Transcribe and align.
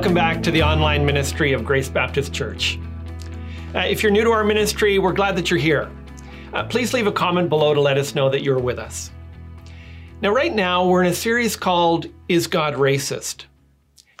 Welcome 0.00 0.14
back 0.14 0.42
to 0.44 0.50
the 0.50 0.62
online 0.62 1.04
ministry 1.04 1.52
of 1.52 1.62
Grace 1.62 1.90
Baptist 1.90 2.32
Church. 2.32 2.78
Uh, 3.74 3.80
if 3.80 4.02
you're 4.02 4.10
new 4.10 4.24
to 4.24 4.30
our 4.30 4.42
ministry, 4.42 4.98
we're 4.98 5.12
glad 5.12 5.36
that 5.36 5.50
you're 5.50 5.60
here. 5.60 5.90
Uh, 6.54 6.64
please 6.64 6.94
leave 6.94 7.06
a 7.06 7.12
comment 7.12 7.50
below 7.50 7.74
to 7.74 7.82
let 7.82 7.98
us 7.98 8.14
know 8.14 8.30
that 8.30 8.42
you're 8.42 8.58
with 8.58 8.78
us. 8.78 9.10
Now, 10.22 10.30
right 10.30 10.54
now, 10.54 10.86
we're 10.86 11.02
in 11.02 11.10
a 11.10 11.14
series 11.14 11.54
called 11.54 12.06
Is 12.30 12.46
God 12.46 12.76
Racist? 12.76 13.44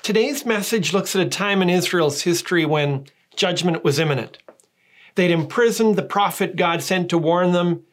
Today's 0.02 0.44
message 0.44 0.92
looks 0.92 1.16
at 1.16 1.26
a 1.26 1.30
time 1.30 1.62
in 1.62 1.70
Israel's 1.70 2.20
history 2.20 2.66
when 2.66 3.06
judgment 3.34 3.82
was 3.82 3.98
imminent. 3.98 4.36
They'd 5.14 5.30
imprisoned 5.30 5.96
the 5.96 6.02
prophet 6.02 6.56
God 6.56 6.82
sent 6.82 7.08
to 7.08 7.16
warn 7.16 7.52
them, 7.52 7.84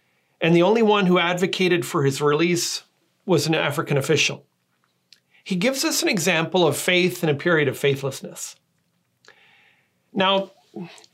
and 0.41 0.53
the 0.53 0.63
only 0.63 0.83
one 0.83 1.05
who 1.05 1.19
advocated 1.19 1.85
for 1.85 2.03
his 2.03 2.21
release 2.21 2.83
was 3.25 3.47
an 3.47 3.55
African 3.55 3.95
official 3.95 4.45
he 5.47 5.55
gives 5.55 5.85
us 5.85 6.03
an 6.03 6.09
example 6.09 6.67
of 6.67 6.75
faith 6.75 7.23
in 7.23 7.29
a 7.29 7.33
period 7.33 7.69
of 7.69 7.77
faithlessness. 7.77 8.57
Now, 10.11 10.51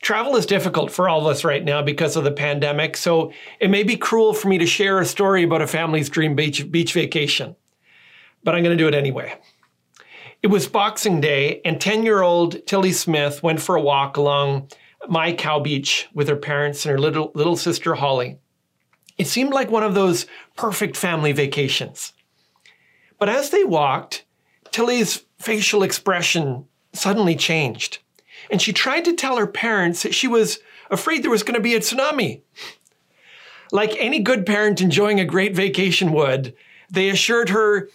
travel 0.01 0.35
is 0.37 0.47
difficult 0.47 0.91
for 0.91 1.07
all 1.07 1.21
of 1.21 1.27
us 1.27 1.43
right 1.43 1.63
now 1.63 1.83
because 1.83 2.15
of 2.15 2.23
the 2.23 2.31
pandemic, 2.31 2.97
so 2.97 3.31
it 3.59 3.69
may 3.69 3.83
be 3.83 3.95
cruel 3.95 4.33
for 4.33 4.47
me 4.47 4.57
to 4.57 4.65
share 4.65 4.97
a 4.97 5.05
story 5.05 5.43
about 5.43 5.61
a 5.61 5.67
family's 5.67 6.09
dream 6.09 6.35
beach, 6.35 6.71
beach 6.71 6.93
vacation, 6.93 7.55
but 8.43 8.55
I'm 8.55 8.63
going 8.63 8.75
to 8.75 8.83
do 8.83 8.87
it 8.87 8.95
anyway. 8.95 9.39
It 10.41 10.47
was 10.47 10.65
Boxing 10.65 11.21
Day, 11.21 11.61
and 11.63 11.79
10 11.79 12.01
year 12.01 12.23
old 12.23 12.65
Tilly 12.65 12.91
Smith 12.91 13.43
went 13.43 13.61
for 13.61 13.75
a 13.75 13.81
walk 13.81 14.17
along 14.17 14.71
Mai 15.07 15.33
Khao 15.33 15.63
beach 15.63 16.07
with 16.15 16.27
her 16.27 16.35
parents 16.35 16.87
and 16.87 16.91
her 16.91 16.99
little, 16.99 17.31
little 17.35 17.55
sister 17.55 17.93
Holly. 17.93 18.39
It 19.15 19.27
seemed 19.27 19.53
like 19.53 19.69
one 19.69 19.83
of 19.83 19.93
those 19.93 20.25
perfect 20.57 20.97
family 20.97 21.33
vacations. 21.33 22.13
But 23.23 23.29
as 23.29 23.51
they 23.51 23.63
walked, 23.63 24.25
Tilly's 24.73 25.23
facial 25.37 25.83
expression 25.83 26.65
suddenly 26.93 27.35
changed. 27.35 27.99
And 28.51 28.61
she 28.61 28.73
tried 28.73 29.05
to 29.05 29.13
tell 29.13 29.37
her 29.37 29.47
parents 29.47 30.03
that 30.03 30.15
she 30.15 30.27
was 30.27 30.59
afraid 30.89 31.23
there 31.23 31.31
was 31.31 31.43
going 31.43 31.55
to 31.55 31.61
be 31.61 31.75
a 31.75 31.79
tsunami. 31.79 32.41
Like 33.71 33.95
any 33.97 34.19
good 34.19 34.45
parent 34.45 34.81
enjoying 34.81 35.19
a 35.19 35.25
great 35.25 35.55
vacation 35.55 36.11
would, 36.11 36.53
they 36.89 37.09
assured 37.09 37.49
her, 37.49 37.89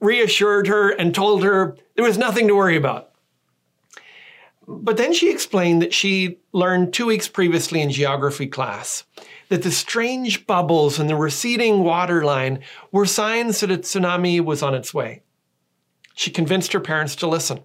reassured 0.00 0.66
her, 0.66 0.90
and 0.90 1.14
told 1.14 1.42
her 1.42 1.76
there 1.94 2.04
was 2.04 2.18
nothing 2.18 2.48
to 2.48 2.56
worry 2.56 2.76
about. 2.76 3.12
But 4.68 4.96
then 4.96 5.12
she 5.12 5.30
explained 5.30 5.80
that 5.82 5.94
she 5.94 6.38
learned 6.52 6.92
two 6.92 7.06
weeks 7.06 7.28
previously 7.28 7.80
in 7.80 7.90
geography 7.90 8.48
class 8.48 9.04
that 9.48 9.62
the 9.62 9.70
strange 9.70 10.44
bubbles 10.46 10.98
and 10.98 11.08
the 11.08 11.14
receding 11.14 11.84
waterline 11.84 12.60
were 12.90 13.06
signs 13.06 13.60
that 13.60 13.70
a 13.70 13.78
tsunami 13.78 14.40
was 14.40 14.60
on 14.60 14.74
its 14.74 14.92
way. 14.92 15.22
She 16.16 16.30
convinced 16.30 16.72
her 16.72 16.80
parents 16.80 17.14
to 17.16 17.28
listen. 17.28 17.60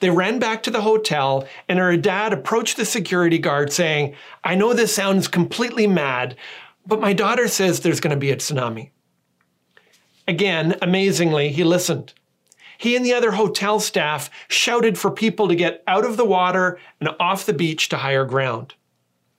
They 0.00 0.10
ran 0.10 0.38
back 0.38 0.62
to 0.62 0.70
the 0.70 0.82
hotel, 0.82 1.48
and 1.66 1.78
her 1.78 1.96
dad 1.96 2.32
approached 2.32 2.76
the 2.76 2.84
security 2.84 3.38
guard 3.38 3.72
saying, 3.72 4.14
I 4.44 4.54
know 4.54 4.74
this 4.74 4.94
sounds 4.94 5.28
completely 5.28 5.86
mad, 5.86 6.36
but 6.86 7.00
my 7.00 7.14
daughter 7.14 7.48
says 7.48 7.80
there's 7.80 8.00
going 8.00 8.14
to 8.14 8.20
be 8.20 8.30
a 8.30 8.36
tsunami. 8.36 8.90
Again, 10.28 10.76
amazingly, 10.82 11.48
he 11.48 11.64
listened. 11.64 12.12
He 12.76 12.94
and 12.94 13.04
the 13.04 13.14
other 13.14 13.32
hotel 13.32 13.80
staff 13.80 14.30
shouted 14.48 14.98
for 14.98 15.10
people 15.10 15.48
to 15.48 15.56
get 15.56 15.82
out 15.88 16.04
of 16.04 16.18
the 16.18 16.26
water 16.26 16.78
and 17.00 17.08
off 17.18 17.46
the 17.46 17.54
beach 17.54 17.88
to 17.88 17.96
higher 17.96 18.26
ground. 18.26 18.74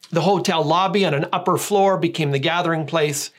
The 0.10 0.22
hotel 0.22 0.64
lobby 0.64 1.06
on 1.06 1.14
an 1.14 1.28
upper 1.32 1.58
floor 1.58 1.96
became 1.96 2.32
the 2.32 2.40
gathering 2.40 2.88
place, 2.88 3.30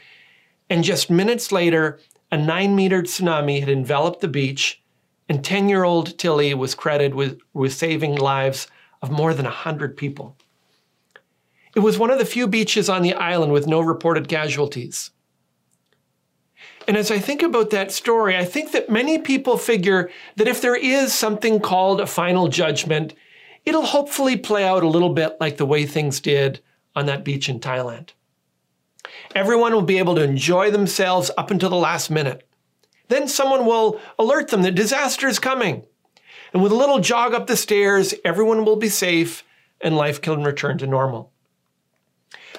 and 0.70 0.84
just 0.84 1.10
minutes 1.10 1.50
later, 1.50 1.98
a 2.30 2.38
nine 2.38 2.76
meter 2.76 3.02
tsunami 3.02 3.60
had 3.60 3.68
enveloped 3.68 4.20
the 4.20 4.28
beach, 4.28 4.82
and 5.28 5.44
10 5.44 5.68
year 5.68 5.84
old 5.84 6.18
Tilly 6.18 6.54
was 6.54 6.74
credited 6.74 7.14
with, 7.14 7.40
with 7.52 7.72
saving 7.72 8.16
lives 8.16 8.66
of 9.02 9.10
more 9.10 9.34
than 9.34 9.44
100 9.44 9.96
people. 9.96 10.36
It 11.74 11.80
was 11.80 11.98
one 11.98 12.10
of 12.10 12.18
the 12.18 12.24
few 12.24 12.48
beaches 12.48 12.88
on 12.88 13.02
the 13.02 13.14
island 13.14 13.52
with 13.52 13.66
no 13.66 13.80
reported 13.80 14.28
casualties. 14.28 15.10
And 16.88 16.96
as 16.96 17.10
I 17.10 17.18
think 17.18 17.42
about 17.42 17.70
that 17.70 17.92
story, 17.92 18.36
I 18.36 18.44
think 18.44 18.72
that 18.72 18.90
many 18.90 19.18
people 19.18 19.56
figure 19.56 20.10
that 20.36 20.48
if 20.48 20.60
there 20.60 20.74
is 20.74 21.14
something 21.14 21.60
called 21.60 22.00
a 22.00 22.06
final 22.06 22.48
judgment, 22.48 23.14
it'll 23.64 23.86
hopefully 23.86 24.36
play 24.36 24.64
out 24.64 24.82
a 24.82 24.88
little 24.88 25.14
bit 25.14 25.36
like 25.40 25.56
the 25.56 25.66
way 25.66 25.86
things 25.86 26.20
did 26.20 26.60
on 26.96 27.06
that 27.06 27.24
beach 27.24 27.48
in 27.48 27.60
Thailand. 27.60 28.10
Everyone 29.34 29.72
will 29.72 29.82
be 29.82 29.98
able 29.98 30.14
to 30.16 30.22
enjoy 30.22 30.70
themselves 30.70 31.30
up 31.38 31.50
until 31.50 31.70
the 31.70 31.76
last 31.76 32.10
minute. 32.10 32.46
Then 33.08 33.28
someone 33.28 33.66
will 33.66 34.00
alert 34.18 34.48
them 34.48 34.62
that 34.62 34.74
disaster 34.74 35.26
is 35.26 35.38
coming. 35.38 35.84
And 36.52 36.62
with 36.62 36.72
a 36.72 36.76
little 36.76 37.00
jog 37.00 37.34
up 37.34 37.46
the 37.46 37.56
stairs, 37.56 38.14
everyone 38.24 38.64
will 38.64 38.76
be 38.76 38.88
safe 38.88 39.44
and 39.80 39.96
life 39.96 40.20
can 40.20 40.44
return 40.44 40.78
to 40.78 40.86
normal. 40.86 41.32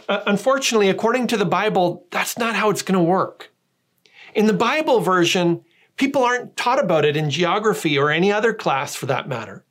Uh, 0.09 0.21
unfortunately, 0.25 0.89
according 0.89 1.27
to 1.27 1.37
the 1.37 1.45
Bible, 1.45 2.05
that's 2.11 2.37
not 2.37 2.55
how 2.55 2.69
it's 2.69 2.81
going 2.81 2.97
to 2.97 3.03
work. 3.03 3.51
In 4.33 4.47
the 4.47 4.53
Bible 4.53 4.99
version, 4.99 5.63
people 5.97 6.23
aren't 6.23 6.57
taught 6.57 6.83
about 6.83 7.05
it 7.05 7.15
in 7.15 7.29
geography 7.29 7.97
or 7.97 8.09
any 8.09 8.31
other 8.31 8.53
class 8.53 8.95
for 8.95 9.05
that 9.05 9.27
matter. 9.27 9.65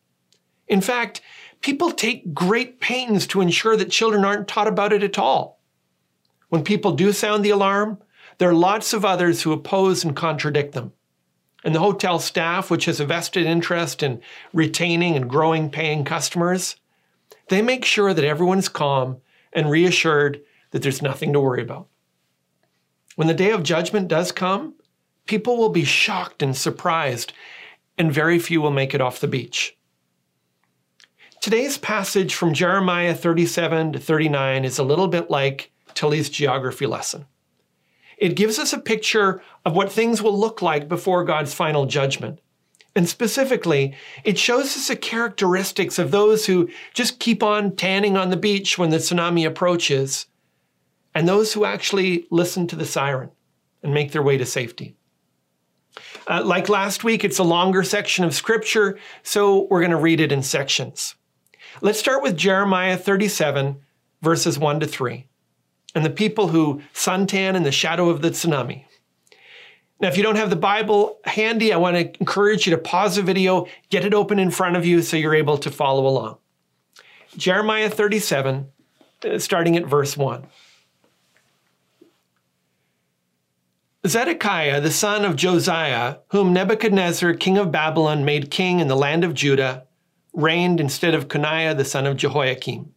In 0.69 0.81
fact, 0.81 1.21
people 1.61 1.91
take 1.91 2.33
great 2.33 2.81
pains 2.81 3.27
to 3.29 3.41
ensure 3.41 3.77
that 3.77 3.91
children 3.91 4.25
aren't 4.25 4.49
taught 4.49 4.69
about 4.69 4.93
it 4.93 5.03
at 5.03 5.19
all. 5.19 5.60
When 6.51 6.65
people 6.65 6.93
do 6.93 7.13
sound 7.13 7.45
the 7.45 7.51
alarm, 7.51 7.99
there 8.39 8.51
are 8.51 8.55
lots 8.55 8.93
of 8.93 9.05
others 9.05 9.43
who 9.43 9.53
oppose 9.53 10.05
and 10.05 10.15
contradict 10.15 10.75
them. 10.75 10.93
And 11.65 11.75
the 11.75 11.81
hotel 11.81 12.19
staff, 12.19 12.71
which 12.71 12.87
has 12.87 13.01
a 13.01 13.07
vested 13.07 13.47
interest 13.47 14.03
in 14.03 14.21
retaining 14.53 15.15
and 15.15 15.31
growing 15.31 15.71
paying 15.71 16.05
customers, 16.05 16.77
they 17.49 17.63
make 17.63 17.85
sure 17.85 18.13
that 18.13 18.25
everyone's 18.25 18.69
calm 18.69 19.19
and 19.53 19.71
reassured 19.71 20.43
that 20.73 20.83
there's 20.83 21.03
nothing 21.03 21.33
to 21.33 21.41
worry 21.41 21.63
about. 21.63 21.87
When 23.15 23.29
the 23.29 23.35
day 23.35 23.51
of 23.51 23.63
judgment 23.63 24.09
does 24.09 24.33
come, 24.33 24.75
people 25.27 25.57
will 25.57 25.69
be 25.69 25.85
shocked 25.85 26.43
and 26.43 26.57
surprised, 26.57 27.33
and 27.99 28.13
very 28.13 28.39
few 28.39 28.61
will 28.61 28.71
make 28.71 28.95
it 28.95 29.01
off 29.01 29.21
the 29.21 29.29
beach. 29.29 29.77
Today's 31.41 31.79
passage 31.79 32.35
from 32.35 32.55
Jeremiah 32.55 33.15
37 33.15 33.93
to 33.93 33.99
39 33.99 34.65
is 34.65 34.79
a 34.79 34.85
little 34.85 35.09
bit 35.09 35.31
like 35.31 35.71
Tilly's 35.95 36.29
geography 36.29 36.87
lesson. 36.87 37.27
It 38.19 38.37
gives 38.37 38.59
us 38.59 38.73
a 38.73 38.79
picture 38.79 39.43
of 39.65 39.75
what 39.75 39.91
things 39.91 40.23
will 40.23 40.39
look 40.39 40.61
like 40.61 40.89
before 40.89 41.25
God's 41.25 41.55
final 41.55 41.87
judgment. 41.87 42.41
And 42.95 43.09
specifically, 43.09 43.95
it 44.25 44.39
shows 44.39 44.77
us 44.77 44.89
the 44.89 44.97
characteristics 44.97 45.99
of 45.99 46.11
those 46.11 46.47
who 46.47 46.69
just 46.93 47.21
keep 47.21 47.43
on 47.43 47.77
tanning 47.77 48.17
on 48.17 48.31
the 48.31 48.37
beach 48.37 48.77
when 48.77 48.91
the 48.91 48.99
tsunami 48.99 49.47
approaches, 49.47 50.27
and 51.15 51.27
those 51.27 51.53
who 51.53 51.65
actually 51.65 52.27
listen 52.31 52.67
to 52.67 52.77
the 52.77 52.85
siren 52.85 53.31
and 53.83 53.95
make 53.95 54.13
their 54.13 54.23
way 54.23 54.37
to 54.37 54.47
safety. 54.47 54.97
Uh, 56.27 56.43
like 56.45 56.69
last 56.69 57.05
week, 57.05 57.25
it's 57.25 57.39
a 57.39 57.45
longer 57.45 57.83
section 57.83 58.25
of 58.25 58.35
scripture, 58.35 58.99
so 59.23 59.67
we're 59.71 59.81
going 59.81 59.91
to 59.91 59.97
read 59.97 60.21
it 60.21 60.33
in 60.33 60.43
sections. 60.43 61.15
Let's 61.81 61.99
start 61.99 62.23
with 62.23 62.37
Jeremiah 62.37 62.97
37, 62.97 63.81
verses 64.23 64.59
1 64.59 64.81
to 64.81 64.87
3, 64.87 65.27
and 65.95 66.05
the 66.05 66.11
people 66.11 66.49
who 66.49 66.83
suntan 66.95 67.55
in 67.55 67.63
the 67.63 67.73
shadow 67.73 68.09
of 68.09 68.23
the 68.23 68.31
tsunami. 68.31 68.85
Now, 70.01 70.09
if 70.09 70.17
you 70.17 70.23
don't 70.23 70.37
have 70.37 70.51
the 70.51 70.57
Bible 70.57 71.19
handy, 71.25 71.73
I 71.73 71.77
want 71.77 71.97
to 71.97 72.21
encourage 72.21 72.67
you 72.67 72.71
to 72.71 72.79
pause 72.79 73.17
the 73.17 73.23
video, 73.23 73.67
get 73.91 74.05
it 74.05 74.15
open 74.15 74.39
in 74.39 74.51
front 74.51 74.77
of 74.77 74.87
you 74.87 75.03
so 75.03 75.17
you're 75.17 75.35
able 75.35 75.59
to 75.59 75.71
follow 75.71 76.07
along. 76.07 76.39
Jeremiah 77.37 77.91
37, 77.91 78.67
uh, 79.25 79.39
starting 79.39 79.77
at 79.77 79.87
verse 79.87 80.17
1. 80.17 80.47
Zedekiah, 84.07 84.81
the 84.81 84.91
son 84.91 85.27
of 85.27 85.37
Josiah, 85.37 86.17
whom 86.29 86.55
Nebuchadnezzar, 86.55 87.35
king 87.35 87.59
of 87.59 87.71
Babylon, 87.71 88.25
made 88.25 88.51
king 88.51 88.81
in 88.81 88.89
the 88.89 88.97
land 88.97 89.25
of 89.25 89.35
Judah, 89.35 89.87
reigned 90.33 90.81
instead 90.81 91.15
of 91.15 91.29
Coniah 91.29 91.77
the 91.77 91.85
son 91.85 92.07
of 92.07 92.17
Jehoiakim. 92.17 92.95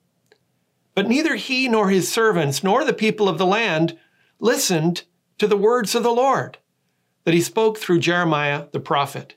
But 0.95 1.07
neither 1.07 1.35
he 1.35 1.67
nor 1.67 1.89
his 1.89 2.11
servants 2.11 2.63
nor 2.63 2.83
the 2.83 2.93
people 2.93 3.27
of 3.27 3.37
the 3.37 3.45
land 3.45 3.97
listened 4.39 5.03
to 5.37 5.47
the 5.47 5.57
words 5.57 5.95
of 5.95 6.03
the 6.03 6.11
Lord 6.11 6.57
that 7.23 7.33
he 7.33 7.41
spoke 7.41 7.77
through 7.77 7.99
Jeremiah 7.99 8.65
the 8.71 8.79
prophet. 8.79 9.35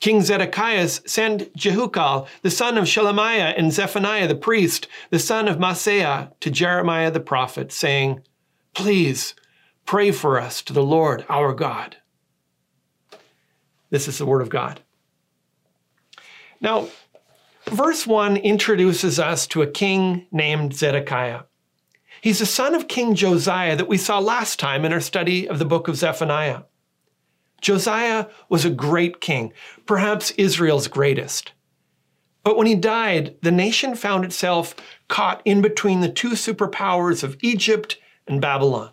King 0.00 0.20
Zedekiah 0.22 0.88
sent 0.88 1.56
Jehukal, 1.56 2.26
the 2.42 2.50
son 2.50 2.76
of 2.76 2.84
Shelemiah, 2.86 3.54
and 3.56 3.72
Zephaniah 3.72 4.26
the 4.26 4.34
priest, 4.34 4.88
the 5.10 5.20
son 5.20 5.46
of 5.46 5.58
Maaseiah, 5.58 6.32
to 6.40 6.50
Jeremiah 6.50 7.12
the 7.12 7.20
prophet, 7.20 7.70
saying, 7.70 8.20
Please 8.74 9.36
pray 9.86 10.10
for 10.10 10.40
us 10.40 10.60
to 10.62 10.72
the 10.72 10.82
Lord 10.82 11.24
our 11.28 11.54
God. 11.54 11.98
This 13.90 14.08
is 14.08 14.18
the 14.18 14.26
word 14.26 14.42
of 14.42 14.48
God. 14.48 14.80
Now, 16.60 16.88
verse 17.72 18.06
1 18.06 18.36
introduces 18.36 19.18
us 19.18 19.46
to 19.48 19.62
a 19.62 19.66
king 19.66 20.26
named 20.30 20.74
Zedekiah. 20.74 21.42
He's 22.20 22.38
the 22.38 22.46
son 22.46 22.74
of 22.74 22.88
King 22.88 23.14
Josiah 23.14 23.74
that 23.76 23.88
we 23.88 23.98
saw 23.98 24.18
last 24.18 24.60
time 24.60 24.84
in 24.84 24.92
our 24.92 25.00
study 25.00 25.48
of 25.48 25.58
the 25.58 25.64
book 25.64 25.88
of 25.88 25.96
Zephaniah. 25.96 26.62
Josiah 27.60 28.26
was 28.48 28.64
a 28.64 28.70
great 28.70 29.20
king, 29.20 29.52
perhaps 29.86 30.32
Israel's 30.32 30.88
greatest. 30.88 31.52
But 32.44 32.56
when 32.56 32.66
he 32.66 32.74
died, 32.74 33.36
the 33.42 33.52
nation 33.52 33.94
found 33.94 34.24
itself 34.24 34.74
caught 35.08 35.42
in 35.44 35.62
between 35.62 36.00
the 36.00 36.08
two 36.08 36.30
superpowers 36.30 37.22
of 37.22 37.36
Egypt 37.40 37.98
and 38.26 38.40
Babylon. 38.40 38.90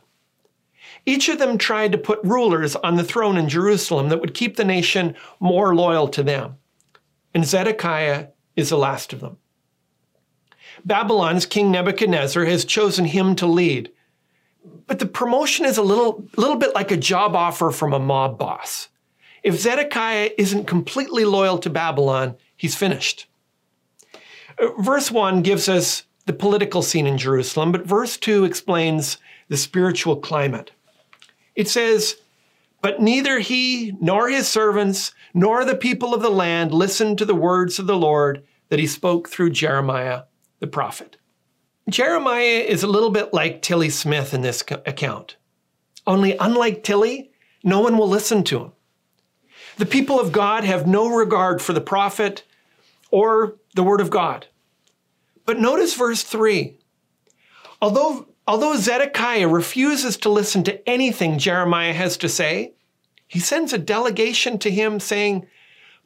Each 1.05 1.29
of 1.29 1.39
them 1.39 1.57
tried 1.57 1.91
to 1.91 1.97
put 1.97 2.23
rulers 2.23 2.75
on 2.75 2.95
the 2.95 3.03
throne 3.03 3.37
in 3.37 3.49
Jerusalem 3.49 4.09
that 4.09 4.21
would 4.21 4.33
keep 4.33 4.55
the 4.55 4.65
nation 4.65 5.15
more 5.39 5.75
loyal 5.75 6.07
to 6.09 6.23
them. 6.23 6.57
And 7.33 7.45
Zedekiah 7.45 8.27
is 8.59 8.69
the 8.69 8.77
last 8.77 9.13
of 9.13 9.19
them. 9.19 9.37
Babylon's 10.85 11.45
King 11.45 11.71
Nebuchadnezzar 11.71 12.45
has 12.45 12.65
chosen 12.65 13.05
him 13.05 13.35
to 13.35 13.45
lead. 13.45 13.91
But 14.87 14.99
the 14.99 15.05
promotion 15.05 15.65
is 15.65 15.77
a 15.77 15.83
little, 15.83 16.25
little 16.35 16.55
bit 16.55 16.73
like 16.75 16.91
a 16.91 16.97
job 16.97 17.35
offer 17.35 17.71
from 17.71 17.93
a 17.93 17.99
mob 17.99 18.37
boss. 18.37 18.89
If 19.43 19.59
Zedekiah 19.59 20.31
isn't 20.37 20.65
completely 20.65 21.25
loyal 21.25 21.57
to 21.59 21.69
Babylon, 21.69 22.35
he's 22.57 22.75
finished. 22.75 23.27
Uh, 24.57 24.69
verse 24.79 25.11
1 25.11 25.41
gives 25.41 25.69
us 25.69 26.03
the 26.25 26.33
political 26.33 26.81
scene 26.81 27.07
in 27.07 27.17
Jerusalem, 27.17 27.71
but 27.71 27.85
verse 27.85 28.17
2 28.17 28.43
explains 28.43 29.17
the 29.47 29.57
spiritual 29.57 30.17
climate. 30.17 30.71
It 31.55 31.69
says, 31.69 32.17
But 32.81 33.01
neither 33.01 33.39
he 33.39 33.95
nor 34.01 34.29
his 34.29 34.47
servants 34.47 35.13
nor 35.33 35.63
the 35.63 35.75
people 35.75 36.13
of 36.13 36.21
the 36.21 36.29
land 36.29 36.73
listened 36.73 37.17
to 37.17 37.25
the 37.25 37.35
words 37.35 37.79
of 37.79 37.87
the 37.87 37.97
Lord 37.97 38.43
that 38.69 38.79
he 38.79 38.87
spoke 38.87 39.29
through 39.29 39.51
Jeremiah 39.51 40.23
the 40.59 40.67
prophet. 40.67 41.17
Jeremiah 41.89 42.63
is 42.67 42.83
a 42.83 42.87
little 42.87 43.09
bit 43.09 43.33
like 43.33 43.61
Tilly 43.61 43.89
Smith 43.89 44.33
in 44.33 44.41
this 44.41 44.61
account. 44.85 45.37
Only, 46.05 46.37
unlike 46.37 46.83
Tilly, 46.83 47.31
no 47.63 47.81
one 47.81 47.97
will 47.97 48.07
listen 48.07 48.43
to 48.45 48.59
him. 48.59 48.71
The 49.77 49.85
people 49.85 50.19
of 50.19 50.31
God 50.31 50.63
have 50.63 50.87
no 50.87 51.07
regard 51.07 51.61
for 51.61 51.73
the 51.73 51.81
prophet 51.81 52.43
or 53.11 53.55
the 53.75 53.83
word 53.83 54.01
of 54.01 54.09
God. 54.09 54.47
But 55.45 55.59
notice 55.59 55.95
verse 55.95 56.21
3. 56.21 56.77
Although, 57.81 58.27
although 58.47 58.75
Zedekiah 58.75 59.47
refuses 59.47 60.17
to 60.17 60.29
listen 60.29 60.63
to 60.65 60.87
anything 60.87 61.39
Jeremiah 61.39 61.93
has 61.93 62.17
to 62.17 62.29
say, 62.29 62.73
he 63.27 63.39
sends 63.39 63.73
a 63.73 63.77
delegation 63.77 64.59
to 64.59 64.71
him 64.71 64.99
saying, 64.99 65.47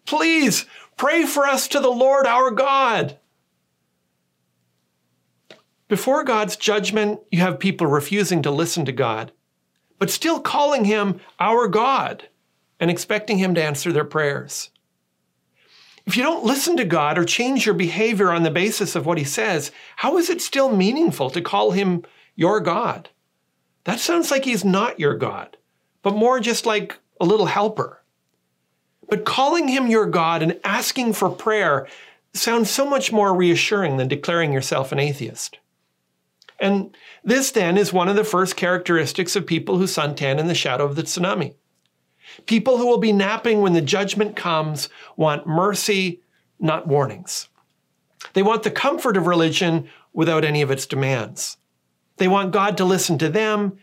Please 0.06 0.66
pray 0.98 1.26
for 1.26 1.46
us 1.46 1.68
to 1.70 1.80
the 1.80 1.90
Lord 1.90 2.26
our 2.26 2.52
God. 2.52 3.18
Before 5.88 6.24
God's 6.24 6.56
judgment, 6.56 7.20
you 7.32 7.40
have 7.40 7.60
people 7.60 7.88
refusing 7.88 8.42
to 8.42 8.52
listen 8.52 8.86
to 8.86 8.92
God, 8.92 9.32
but 10.00 10.10
still 10.10 10.40
calling 10.40 10.86
him 10.86 11.20
our 11.40 11.68
God 11.68 12.30
and 12.80 12.90
expecting 12.90 13.38
him 13.38 13.54
to 13.56 13.64
answer 13.64 13.92
their 13.92 14.06
prayers. 14.06 14.72
If 16.06 16.18
you 16.18 16.24
don't 16.24 16.44
listen 16.44 16.76
to 16.78 16.86
God 16.86 17.18
or 17.18 17.24
change 17.24 17.66
your 17.66 17.76
behavior 17.76 18.32
on 18.32 18.44
the 18.44 18.52
basis 18.52 18.96
of 18.96 19.06
what 19.06 19.18
he 19.18 19.24
says, 19.24 19.72
how 19.96 20.18
is 20.18 20.30
it 20.30 20.42
still 20.42 20.76
meaningful 20.76 21.30
to 21.30 21.42
call 21.42 21.72
him 21.72 22.04
your 22.36 22.60
God? 22.60 23.10
That 23.86 24.00
sounds 24.00 24.32
like 24.32 24.46
he's 24.46 24.66
not 24.66 25.00
your 25.00 25.16
God, 25.16 25.58
but 26.02 26.16
more 26.16 26.40
just 26.40 26.66
like 26.66 26.98
a 27.22 27.26
little 27.26 27.46
helper. 27.46 28.03
But 29.14 29.26
calling 29.26 29.68
him 29.68 29.86
your 29.86 30.08
God 30.08 30.42
and 30.42 30.60
asking 30.64 31.14
for 31.14 31.30
prayer 31.30 31.88
sounds 32.34 32.72
so 32.72 32.84
much 32.84 33.12
more 33.12 33.32
reassuring 33.32 33.98
than 33.98 34.08
declaring 34.08 34.52
yourself 34.52 34.92
an 34.92 34.98
atheist. 34.98 35.60
And 36.60 36.98
this 37.24 37.52
then 37.52 37.78
is 37.78 37.94
one 37.94 38.10
of 38.10 38.16
the 38.16 38.24
first 38.24 38.56
characteristics 38.56 39.36
of 39.36 39.46
people 39.46 39.78
who 39.78 39.84
suntan 39.84 40.40
in 40.40 40.48
the 40.48 40.56
shadow 40.56 40.84
of 40.84 40.96
the 40.96 41.04
tsunami. 41.04 41.54
People 42.48 42.80
who 42.80 42.88
will 42.88 42.98
be 42.98 43.14
napping 43.14 43.62
when 43.62 43.74
the 43.74 43.82
judgment 43.82 44.36
comes 44.36 44.90
want 45.16 45.46
mercy, 45.46 46.24
not 46.60 46.88
warnings. 46.88 47.50
They 48.34 48.42
want 48.42 48.64
the 48.64 48.72
comfort 48.72 49.16
of 49.16 49.28
religion 49.28 49.88
without 50.12 50.44
any 50.44 50.64
of 50.64 50.72
its 50.72 50.88
demands. 50.88 51.58
They 52.18 52.28
want 52.28 52.52
God 52.52 52.78
to 52.78 52.84
listen 52.84 53.20
to 53.20 53.30
them, 53.30 53.78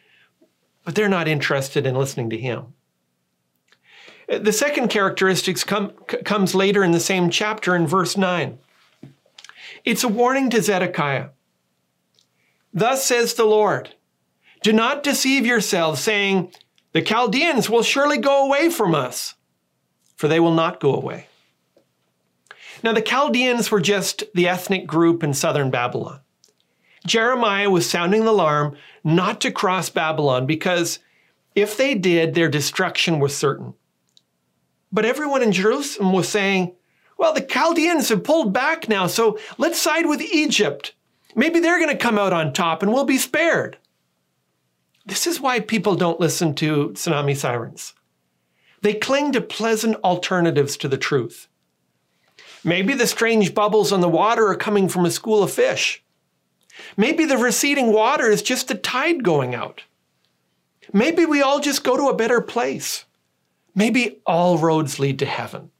but 0.84 0.96
they're 0.96 1.08
not 1.08 1.28
interested 1.28 1.86
in 1.86 1.94
listening 1.94 2.30
to 2.30 2.36
Him. 2.36 2.74
The 4.30 4.52
second 4.52 4.88
characteristic 4.90 5.66
com- 5.66 5.90
comes 6.24 6.54
later 6.54 6.84
in 6.84 6.92
the 6.92 7.00
same 7.00 7.30
chapter 7.30 7.74
in 7.74 7.88
verse 7.88 8.16
9. 8.16 8.58
It's 9.84 10.04
a 10.04 10.08
warning 10.08 10.50
to 10.50 10.62
Zedekiah. 10.62 11.30
Thus 12.72 13.04
says 13.04 13.34
the 13.34 13.44
Lord 13.44 13.96
Do 14.62 14.72
not 14.72 15.02
deceive 15.02 15.44
yourselves, 15.44 16.00
saying, 16.00 16.52
The 16.92 17.02
Chaldeans 17.02 17.68
will 17.68 17.82
surely 17.82 18.18
go 18.18 18.46
away 18.46 18.70
from 18.70 18.94
us, 18.94 19.34
for 20.14 20.28
they 20.28 20.38
will 20.38 20.54
not 20.54 20.78
go 20.78 20.94
away. 20.94 21.26
Now, 22.84 22.92
the 22.92 23.02
Chaldeans 23.02 23.70
were 23.72 23.80
just 23.80 24.22
the 24.32 24.46
ethnic 24.46 24.86
group 24.86 25.24
in 25.24 25.34
southern 25.34 25.70
Babylon. 25.70 26.20
Jeremiah 27.04 27.68
was 27.68 27.90
sounding 27.90 28.24
the 28.24 28.30
alarm 28.30 28.76
not 29.02 29.40
to 29.40 29.50
cross 29.50 29.90
Babylon 29.90 30.46
because 30.46 31.00
if 31.56 31.76
they 31.76 31.96
did, 31.96 32.34
their 32.34 32.48
destruction 32.48 33.18
was 33.18 33.36
certain. 33.36 33.74
But 34.92 35.04
everyone 35.04 35.42
in 35.42 35.52
Jerusalem 35.52 36.12
was 36.12 36.28
saying, 36.28 36.74
well, 37.16 37.32
the 37.32 37.40
Chaldeans 37.40 38.08
have 38.08 38.24
pulled 38.24 38.52
back 38.52 38.88
now, 38.88 39.06
so 39.06 39.38
let's 39.58 39.80
side 39.80 40.06
with 40.06 40.22
Egypt. 40.22 40.94
Maybe 41.34 41.60
they're 41.60 41.78
going 41.78 41.90
to 41.90 41.96
come 41.96 42.18
out 42.18 42.32
on 42.32 42.52
top 42.52 42.82
and 42.82 42.92
we'll 42.92 43.04
be 43.04 43.18
spared. 43.18 43.78
This 45.06 45.26
is 45.26 45.40
why 45.40 45.60
people 45.60 45.96
don't 45.96 46.20
listen 46.20 46.54
to 46.56 46.90
tsunami 46.90 47.36
sirens. 47.36 47.94
They 48.82 48.94
cling 48.94 49.32
to 49.32 49.40
pleasant 49.40 49.96
alternatives 49.96 50.76
to 50.78 50.88
the 50.88 50.96
truth. 50.96 51.48
Maybe 52.64 52.94
the 52.94 53.06
strange 53.06 53.54
bubbles 53.54 53.92
on 53.92 54.00
the 54.00 54.08
water 54.08 54.48
are 54.48 54.56
coming 54.56 54.88
from 54.88 55.04
a 55.04 55.10
school 55.10 55.42
of 55.42 55.52
fish. 55.52 56.02
Maybe 56.96 57.24
the 57.24 57.38
receding 57.38 57.92
water 57.92 58.28
is 58.30 58.42
just 58.42 58.68
the 58.68 58.74
tide 58.74 59.22
going 59.22 59.54
out. 59.54 59.82
Maybe 60.92 61.26
we 61.26 61.42
all 61.42 61.60
just 61.60 61.84
go 61.84 61.96
to 61.96 62.08
a 62.08 62.16
better 62.16 62.40
place. 62.40 63.04
Maybe 63.74 64.20
all 64.26 64.58
roads 64.58 64.98
lead 64.98 65.18
to 65.20 65.26
heaven. 65.26 65.70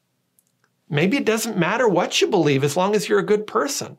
Maybe 0.88 1.16
it 1.16 1.25
doesn't 1.25 1.56
matter 1.56 1.88
what 1.88 2.20
you 2.20 2.26
believe 2.26 2.64
as 2.64 2.76
long 2.76 2.94
as 2.94 3.09
you're 3.09 3.18
a 3.18 3.26
good 3.26 3.47
person. 3.47 3.97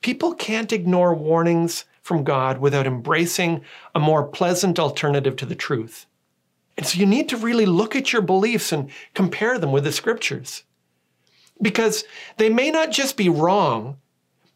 People 0.00 0.34
can't 0.34 0.72
ignore 0.72 1.14
warnings 1.14 1.84
from 2.02 2.22
God 2.22 2.58
without 2.58 2.86
embracing 2.86 3.62
a 3.94 3.98
more 3.98 4.22
pleasant 4.22 4.78
alternative 4.78 5.34
to 5.36 5.46
the 5.46 5.56
truth. 5.56 6.06
And 6.76 6.86
so 6.86 6.98
you 6.98 7.06
need 7.06 7.28
to 7.30 7.36
really 7.36 7.66
look 7.66 7.96
at 7.96 8.12
your 8.12 8.22
beliefs 8.22 8.70
and 8.70 8.90
compare 9.14 9.58
them 9.58 9.72
with 9.72 9.82
the 9.84 9.90
scriptures. 9.90 10.62
Because 11.60 12.04
they 12.36 12.48
may 12.48 12.70
not 12.70 12.92
just 12.92 13.16
be 13.16 13.28
wrong, 13.28 13.96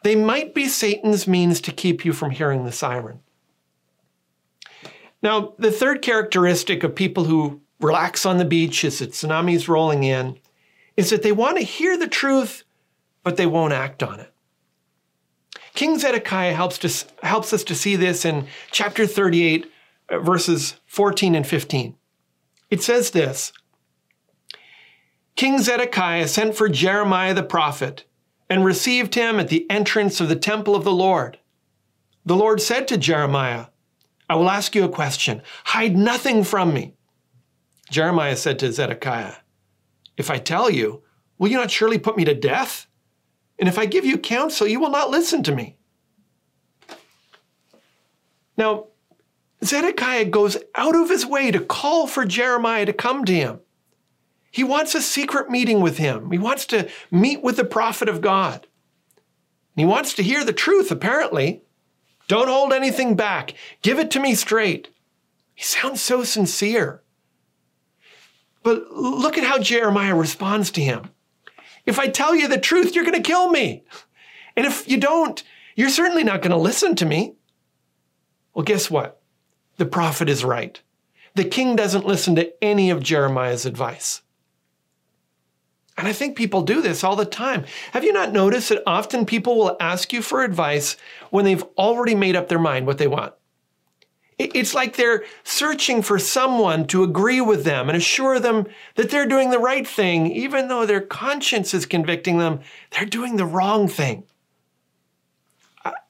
they 0.05 0.15
might 0.15 0.55
be 0.55 0.69
Satan's 0.69 1.27
means 1.27 1.61
to 1.63 1.73
keep 1.73 2.05
you 2.05 2.13
from 2.13 2.31
hearing 2.31 2.65
the 2.65 2.73
siren. 2.73 3.21
Now, 5.23 5.55
the 5.59 5.71
third 5.71 6.03
characteristic 6.03 6.83
of 6.83 6.95
people 6.95 7.25
who 7.25 7.61
relax 7.81 8.25
on 8.25 8.39
the 8.39 8.45
beach 8.45 8.85
as 8.85 8.99
the 8.99 9.07
tsunami's 9.07 9.69
rolling 9.69 10.05
in 10.05 10.39
is 10.97 11.11
that 11.11 11.23
they 11.23 11.33
want 11.33 11.59
to 11.59 11.65
hear 11.65 11.97
the 11.99 12.09
truth, 12.09 12.65
but 13.23 13.37
they 13.37 13.47
won't 13.47 13.73
act 13.73 14.03
on 14.03 14.21
it. 14.21 14.33
King 15.75 15.99
Zedekiah 15.99 16.53
helps, 16.53 16.79
to, 16.79 17.27
helps 17.27 17.53
us 17.53 17.65
to 17.65 17.75
see 17.75 17.97
this 17.97 18.25
in 18.25 18.47
chapter 18.71 19.07
38, 19.07 19.71
uh, 20.09 20.19
verses 20.19 20.77
14 20.87 21.35
and 21.35 21.47
15. 21.47 21.97
It 22.71 22.83
says 22.83 23.11
this 23.11 23.53
King 25.37 25.61
Zedekiah 25.61 26.29
sent 26.29 26.55
for 26.55 26.69
Jeremiah 26.69 27.35
the 27.35 27.43
prophet 27.43 28.05
and 28.49 28.65
received 28.65 29.15
him 29.15 29.39
at 29.39 29.49
the 29.49 29.69
entrance 29.71 30.21
of 30.21 30.29
the 30.29 30.37
temple 30.37 30.75
of 30.75 30.85
the 30.85 30.93
Lord. 30.93 31.39
The 32.27 32.37
Lord 32.37 32.61
said 32.61 32.89
to 32.89 32.99
Jeremiah, 32.99 33.67
I 34.31 34.37
will 34.37 34.49
ask 34.49 34.77
you 34.77 34.85
a 34.85 34.89
question. 34.89 35.43
Hide 35.65 35.97
nothing 35.97 36.45
from 36.45 36.73
me. 36.73 36.95
Jeremiah 37.91 38.37
said 38.37 38.61
to 38.61 38.73
Zedekiah, 38.73 39.35
If 40.17 40.31
I 40.31 40.39
tell 40.39 40.71
you, 40.71 41.03
will 41.37 41.49
you 41.49 41.57
not 41.57 41.73
surely 41.73 41.99
put 41.99 42.17
me 42.17 42.25
to 42.25 42.33
death? 42.33 42.87
And 43.59 43.69
if 43.69 43.77
I 43.77 43.87
give 43.87 44.05
you 44.05 44.17
counsel, 44.17 44.69
you 44.69 44.79
will 44.79 44.91
not 44.91 45.11
listen 45.11 45.43
to 45.43 45.53
me. 45.53 45.79
Now, 48.57 48.87
Zedekiah 49.65 50.27
goes 50.27 50.57
out 50.77 50.95
of 50.95 51.11
his 51.11 51.27
way 51.27 51.51
to 51.51 51.59
call 51.59 52.07
for 52.07 52.25
Jeremiah 52.25 52.87
to 52.87 52.93
come 52.93 53.25
to 53.25 53.35
him. 53.35 53.59
He 54.53 54.63
wants 54.63 54.95
a 54.95 55.03
secret 55.03 55.51
meeting 55.51 55.81
with 55.81 55.99
him. 55.99 56.31
He 56.31 56.39
wants 56.39 56.67
to 56.67 56.89
meet 57.11 57.43
with 57.43 57.57
the 57.57 57.65
prophet 57.65 58.09
of 58.09 58.21
God. 58.21 58.69
And 59.75 59.81
He 59.81 59.85
wants 59.87 60.15
to 60.15 60.23
hear 60.23 60.45
the 60.45 60.53
truth, 60.53 60.93
apparently. 60.93 61.63
Don't 62.31 62.47
hold 62.47 62.73
anything 62.73 63.17
back. 63.17 63.55
Give 63.83 63.99
it 63.99 64.09
to 64.13 64.21
me 64.21 64.37
straight. 64.37 64.87
He 65.53 65.65
sounds 65.65 66.01
so 66.01 66.23
sincere. 66.23 67.03
But 68.63 68.93
look 68.93 69.37
at 69.37 69.43
how 69.43 69.59
Jeremiah 69.59 70.15
responds 70.15 70.71
to 70.71 70.81
him. 70.81 71.11
If 71.87 71.99
I 71.99 72.07
tell 72.07 72.37
you 72.37 72.47
the 72.47 72.57
truth, 72.57 72.95
you're 72.95 73.03
going 73.05 73.21
to 73.21 73.29
kill 73.29 73.51
me. 73.51 73.83
And 74.55 74.65
if 74.65 74.89
you 74.89 74.97
don't, 74.97 75.43
you're 75.75 75.91
certainly 75.91 76.23
not 76.23 76.41
going 76.41 76.53
to 76.53 76.57
listen 76.57 76.95
to 76.95 77.05
me. 77.05 77.35
Well, 78.55 78.65
guess 78.65 78.89
what? 78.89 79.21
The 79.79 79.87
prophet 79.87 80.29
is 80.29 80.45
right. 80.45 80.81
the 81.35 81.43
king 81.43 81.75
doesn't 81.75 82.07
listen 82.07 82.37
to 82.37 82.53
any 82.63 82.91
of 82.91 83.03
Jeremiah's 83.03 83.67
advice. 83.67 84.23
And 86.01 86.09
I 86.09 86.15
think 86.15 86.35
people 86.35 86.63
do 86.63 86.81
this 86.81 87.05
all 87.05 87.15
the 87.15 87.27
time. 87.27 87.67
Have 87.93 88.05
you 88.05 88.13
not 88.15 88.33
noticed 88.33 88.71
that 88.71 88.83
often 88.87 89.27
people 89.27 89.59
will 89.59 89.77
ask 89.81 90.15
you 90.15 90.23
for 90.23 90.43
advice 90.43 90.97
when 91.29 91.45
they've 91.45 91.63
already 91.77 92.15
made 92.15 92.37
up 92.37 92.49
their 92.49 92.59
mind 92.59 92.87
what 92.87 92.97
they 92.97 93.07
want? 93.07 93.35
It's 94.39 94.73
like 94.73 94.97
they're 94.97 95.25
searching 95.45 96.01
for 96.01 96.19
someone 96.19 96.87
to 96.87 97.05
agree 97.05 97.43
with 97.43 97.65
them 97.65 97.91
and 97.91 97.99
assure 97.99 98.41
them 98.41 98.67
that 98.95 99.11
they're 99.11 99.27
doing 99.27 99.51
the 99.51 99.59
right 99.59 99.87
thing, 99.87 100.29
even 100.29 100.69
though 100.69 100.87
their 100.87 101.03
conscience 101.03 101.75
is 101.75 101.85
convicting 101.85 102.39
them 102.39 102.61
they're 102.93 103.05
doing 103.05 103.37
the 103.37 103.45
wrong 103.45 103.87
thing. 103.87 104.25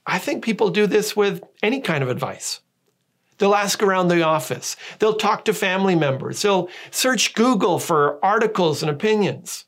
I 0.06 0.18
think 0.20 0.44
people 0.44 0.70
do 0.70 0.86
this 0.86 1.16
with 1.16 1.42
any 1.64 1.80
kind 1.80 2.04
of 2.04 2.08
advice. 2.08 2.60
They'll 3.38 3.56
ask 3.56 3.82
around 3.82 4.06
the 4.06 4.22
office. 4.22 4.76
They'll 5.00 5.16
talk 5.16 5.44
to 5.46 5.52
family 5.52 5.96
members. 5.96 6.42
They'll 6.42 6.68
search 6.92 7.34
Google 7.34 7.80
for 7.80 8.24
articles 8.24 8.82
and 8.84 8.90
opinions. 8.90 9.64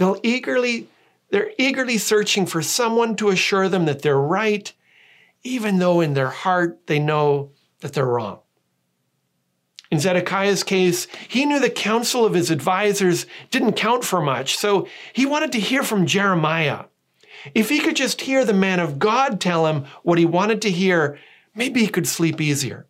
They'll 0.00 0.18
eagerly, 0.22 0.88
they're 1.28 1.50
eagerly 1.58 1.98
searching 1.98 2.46
for 2.46 2.62
someone 2.62 3.16
to 3.16 3.28
assure 3.28 3.68
them 3.68 3.84
that 3.84 4.00
they're 4.00 4.18
right, 4.18 4.72
even 5.42 5.78
though 5.78 6.00
in 6.00 6.14
their 6.14 6.30
heart 6.30 6.86
they 6.86 6.98
know 6.98 7.50
that 7.80 7.92
they're 7.92 8.06
wrong. 8.06 8.38
In 9.90 10.00
Zedekiah's 10.00 10.64
case, 10.64 11.06
he 11.28 11.44
knew 11.44 11.60
the 11.60 11.68
counsel 11.68 12.24
of 12.24 12.32
his 12.32 12.50
advisors 12.50 13.26
didn't 13.50 13.74
count 13.74 14.02
for 14.02 14.22
much, 14.22 14.56
so 14.56 14.88
he 15.12 15.26
wanted 15.26 15.52
to 15.52 15.60
hear 15.60 15.82
from 15.82 16.06
Jeremiah. 16.06 16.86
If 17.54 17.68
he 17.68 17.80
could 17.80 17.96
just 17.96 18.22
hear 18.22 18.46
the 18.46 18.54
man 18.54 18.80
of 18.80 18.98
God 18.98 19.38
tell 19.38 19.66
him 19.66 19.84
what 20.02 20.16
he 20.16 20.24
wanted 20.24 20.62
to 20.62 20.70
hear, 20.70 21.18
maybe 21.54 21.80
he 21.80 21.88
could 21.88 22.08
sleep 22.08 22.40
easier. 22.40 22.86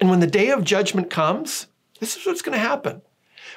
And 0.00 0.08
when 0.08 0.20
the 0.20 0.28
day 0.28 0.50
of 0.50 0.62
judgment 0.62 1.10
comes, 1.10 1.66
this 1.98 2.16
is 2.16 2.24
what's 2.24 2.42
going 2.42 2.56
to 2.56 2.64
happen. 2.64 3.02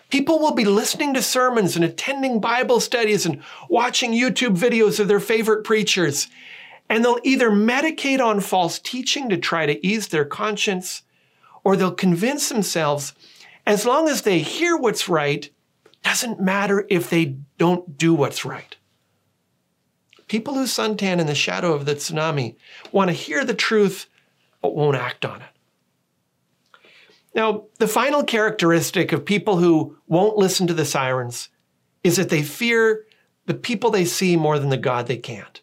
People 0.10 0.40
will 0.40 0.54
be 0.54 0.66
listening 0.66 1.14
to 1.14 1.22
sermons 1.22 1.76
and 1.76 1.84
attending 1.84 2.40
Bible 2.40 2.80
studies 2.80 3.26
and 3.26 3.42
watching 3.70 4.12
YouTube 4.12 4.58
videos 4.58 5.00
of 5.00 5.08
their 5.08 5.20
favorite 5.20 5.64
preachers. 5.64 6.28
And 6.90 7.04
they'll 7.04 7.20
either 7.24 7.50
medicate 7.50 8.20
on 8.20 8.40
false 8.40 8.80
teaching 8.80 9.30
to 9.30 9.38
try 9.38 9.66
to 9.66 9.86
ease 9.86 10.08
their 10.08 10.26
conscience, 10.26 11.04
or 11.64 11.76
they'll 11.76 11.92
convince 11.92 12.50
themselves 12.50 13.14
as 13.66 13.86
long 13.86 14.08
as 14.08 14.22
they 14.22 14.40
hear 14.40 14.78
what's 14.78 15.10
right, 15.10 15.50
doesn't 16.02 16.40
matter 16.40 16.86
if 16.90 17.10
they 17.10 17.36
don't 17.58 17.98
do 17.98 18.14
what's 18.14 18.46
right. 18.46 18.78
People 20.30 20.54
who 20.54 20.64
suntan 20.64 21.20
in 21.20 21.28
the 21.28 21.36
shadow 21.36 21.74
of 21.74 21.86
the 21.86 21.96
tsunami 21.96 22.56
want 22.94 23.10
to 23.10 23.14
hear 23.14 23.44
the 23.44 23.54
truth 23.54 24.08
but 24.62 24.76
won't 24.76 24.96
act 24.96 25.26
on 25.26 25.42
it. 25.42 25.57
Now, 27.38 27.66
the 27.78 27.88
final 27.88 28.24
characteristic 28.24 29.12
of 29.14 29.24
people 29.24 29.58
who 29.58 29.96
won't 30.08 30.38
listen 30.38 30.66
to 30.66 30.74
the 30.74 30.86
sirens 30.86 31.50
is 32.04 32.16
that 32.16 32.30
they 32.30 32.42
fear 32.42 33.06
the 33.46 33.54
people 33.54 33.92
they 33.92 34.06
see 34.06 34.36
more 34.36 34.58
than 34.58 34.70
the 34.70 34.76
God 34.78 35.06
they 35.06 35.18
can't. 35.18 35.62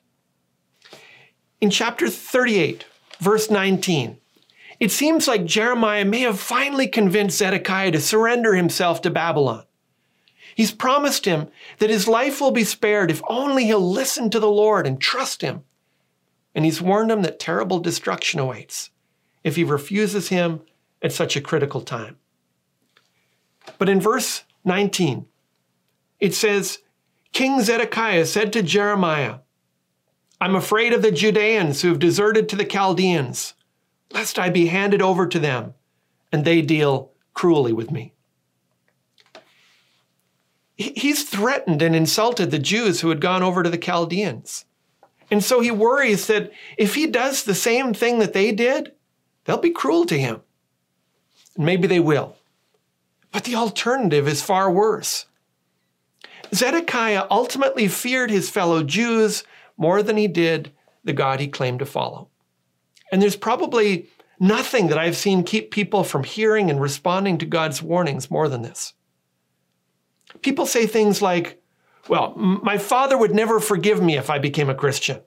In 1.60 1.70
chapter 1.70 2.08
38, 2.08 2.86
verse 3.18 3.50
19, 3.50 4.18
it 4.78 4.92
seems 4.92 5.26
like 5.26 5.46
Jeremiah 5.46 6.04
may 6.04 6.20
have 6.20 6.38
finally 6.38 6.86
convinced 6.86 7.38
Zedekiah 7.38 7.90
to 7.90 8.00
surrender 8.00 8.54
himself 8.54 9.02
to 9.02 9.10
Babylon. 9.10 9.64
He's 10.54 10.70
promised 10.70 11.24
him 11.24 11.48
that 11.80 11.90
his 11.90 12.06
life 12.06 12.40
will 12.40 12.52
be 12.52 12.62
spared 12.62 13.10
if 13.10 13.20
only 13.28 13.64
he'll 13.64 13.90
listen 13.90 14.30
to 14.30 14.38
the 14.38 14.48
Lord 14.48 14.86
and 14.86 15.00
trust 15.00 15.42
him. 15.42 15.64
And 16.54 16.64
he's 16.64 16.80
warned 16.80 17.10
him 17.10 17.22
that 17.22 17.40
terrible 17.40 17.80
destruction 17.80 18.38
awaits 18.38 18.90
if 19.42 19.56
he 19.56 19.64
refuses 19.64 20.28
him 20.28 20.60
at 21.04 21.12
such 21.12 21.36
a 21.36 21.40
critical 21.40 21.80
time. 21.80 22.16
But 23.78 23.88
in 23.88 24.00
verse 24.00 24.42
19, 24.64 25.26
it 26.18 26.34
says, 26.34 26.80
King 27.32 27.62
Zedekiah 27.62 28.26
said 28.26 28.52
to 28.52 28.62
Jeremiah, 28.62 29.38
I'm 30.40 30.56
afraid 30.56 30.92
of 30.92 31.02
the 31.02 31.12
Judeans 31.12 31.82
who 31.82 31.88
have 31.88 32.00
deserted 32.00 32.48
to 32.48 32.56
the 32.56 32.64
Chaldeans, 32.64 33.54
lest 34.10 34.38
I 34.38 34.50
be 34.50 34.66
handed 34.66 35.00
over 35.00 35.28
to 35.28 35.38
them 35.38 35.74
and 36.32 36.44
they 36.44 36.62
deal 36.62 37.12
cruelly 37.34 37.72
with 37.72 37.92
me 37.92 38.14
he's 40.76 41.28
threatened 41.28 41.82
and 41.82 41.94
insulted 41.94 42.50
the 42.50 42.58
Jews 42.58 43.00
who 43.00 43.08
had 43.08 43.20
gone 43.20 43.42
over 43.42 43.62
to 43.62 43.70
the 43.70 43.78
Chaldeans. 43.78 44.64
And 45.30 45.42
so 45.42 45.60
he 45.60 45.70
worries 45.70 46.26
that 46.26 46.52
if 46.76 46.94
he 46.94 47.06
does 47.06 47.44
the 47.44 47.54
same 47.54 47.94
thing 47.94 48.18
that 48.18 48.32
they 48.32 48.52
did, 48.52 48.92
they'll 49.44 49.58
be 49.58 49.70
cruel 49.70 50.04
to 50.06 50.18
him. 50.18 50.42
Maybe 51.56 51.86
they 51.86 52.00
will. 52.00 52.36
But 53.32 53.44
the 53.44 53.54
alternative 53.54 54.28
is 54.28 54.42
far 54.42 54.70
worse. 54.70 55.26
Zedekiah 56.54 57.26
ultimately 57.30 57.88
feared 57.88 58.30
his 58.30 58.50
fellow 58.50 58.82
Jews 58.82 59.44
more 59.76 60.02
than 60.02 60.16
he 60.16 60.28
did 60.28 60.72
the 61.02 61.12
God 61.12 61.40
he 61.40 61.48
claimed 61.48 61.80
to 61.80 61.86
follow. 61.86 62.28
And 63.10 63.20
there's 63.20 63.36
probably 63.36 64.08
nothing 64.38 64.88
that 64.88 64.98
I've 64.98 65.16
seen 65.16 65.42
keep 65.42 65.70
people 65.70 66.04
from 66.04 66.24
hearing 66.24 66.70
and 66.70 66.80
responding 66.80 67.38
to 67.38 67.46
God's 67.46 67.82
warnings 67.82 68.30
more 68.30 68.48
than 68.48 68.62
this 68.62 68.94
people 70.42 70.66
say 70.66 70.86
things 70.86 71.22
like, 71.22 71.60
well, 72.08 72.34
my 72.36 72.78
father 72.78 73.16
would 73.16 73.34
never 73.34 73.60
forgive 73.60 74.02
me 74.02 74.16
if 74.16 74.30
I 74.30 74.38
became 74.38 74.68
a 74.68 74.74
Christian. 74.74 75.20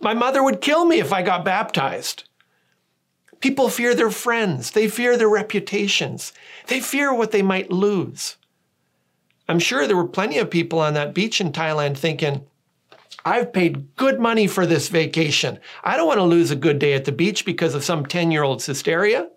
My 0.00 0.14
mother 0.14 0.42
would 0.42 0.60
kill 0.60 0.84
me 0.84 0.98
if 0.98 1.12
I 1.12 1.22
got 1.22 1.44
baptized. 1.44 2.24
People 3.40 3.68
fear 3.68 3.94
their 3.94 4.10
friends. 4.10 4.70
They 4.70 4.88
fear 4.88 5.16
their 5.16 5.28
reputations. 5.28 6.32
They 6.66 6.80
fear 6.80 7.12
what 7.12 7.30
they 7.30 7.42
might 7.42 7.72
lose. 7.72 8.36
I'm 9.48 9.58
sure 9.58 9.86
there 9.86 9.96
were 9.96 10.06
plenty 10.06 10.38
of 10.38 10.50
people 10.50 10.78
on 10.78 10.94
that 10.94 11.14
beach 11.14 11.40
in 11.40 11.50
Thailand 11.50 11.96
thinking, 11.96 12.46
I've 13.24 13.52
paid 13.52 13.96
good 13.96 14.20
money 14.20 14.46
for 14.46 14.66
this 14.66 14.88
vacation. 14.88 15.58
I 15.82 15.96
don't 15.96 16.06
want 16.06 16.18
to 16.18 16.24
lose 16.24 16.50
a 16.50 16.56
good 16.56 16.78
day 16.78 16.94
at 16.94 17.04
the 17.04 17.12
beach 17.12 17.44
because 17.44 17.74
of 17.74 17.84
some 17.84 18.06
10 18.06 18.30
year 18.30 18.42
old's 18.42 18.66
hysteria. 18.66 19.28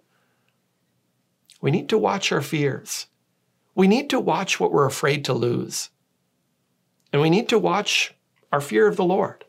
We 1.62 1.72
need 1.72 1.90
to 1.90 1.98
watch 1.98 2.32
our 2.32 2.42
fears. 2.42 3.08
We 3.76 3.88
need 3.88 4.10
to 4.12 4.20
watch 4.20 4.60
what 4.60 4.72
we're 4.72 4.86
afraid 4.86 5.26
to 5.26 5.34
lose. 5.34 5.90
And 7.12 7.22
we 7.22 7.30
need 7.30 7.50
to 7.50 7.60
watch 7.60 8.14
our 8.52 8.62
fear 8.62 8.88
of 8.88 8.98
the 8.98 9.04
Lord. 9.04 9.46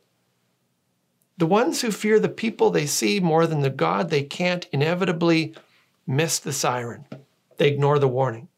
The 1.37 1.47
ones 1.47 1.81
who 1.81 1.91
fear 1.91 2.21
the 2.21 2.29
people 2.29 2.71
they 2.71 2.87
see 2.87 3.19
more 3.19 3.47
than 3.47 3.61
the 3.61 3.71
God 3.71 4.11
they 4.11 4.23
can't 4.23 4.69
inevitably 4.73 5.55
miss 6.07 6.39
the 6.39 6.53
siren. 6.53 7.07
They 7.57 7.69
ignore 7.69 7.99
the 7.99 8.09
warning. 8.09 8.49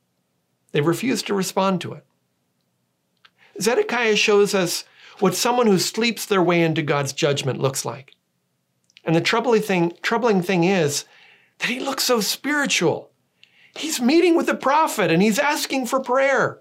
They 0.72 0.80
refuse 0.80 1.22
to 1.22 1.34
respond 1.34 1.80
to 1.82 1.94
it. 1.94 2.04
Zedekiah 3.60 4.16
shows 4.16 4.54
us 4.54 4.84
what 5.20 5.34
someone 5.34 5.66
who 5.66 5.78
sleeps 5.78 6.26
their 6.26 6.42
way 6.42 6.62
into 6.62 6.82
God's 6.82 7.12
judgment 7.12 7.60
looks 7.60 7.84
like. 7.84 8.14
And 9.04 9.16
the 9.16 9.20
troubling 9.20 9.62
thing, 9.62 9.92
troubling 10.02 10.42
thing 10.42 10.64
is 10.64 11.04
that 11.58 11.70
he 11.70 11.80
looks 11.80 12.04
so 12.04 12.20
spiritual. 12.20 13.10
He's 13.74 14.00
meeting 14.00 14.36
with 14.36 14.46
the 14.46 14.54
prophet 14.54 15.10
and 15.10 15.22
he's 15.22 15.38
asking 15.38 15.86
for 15.86 16.00
prayer. 16.00 16.60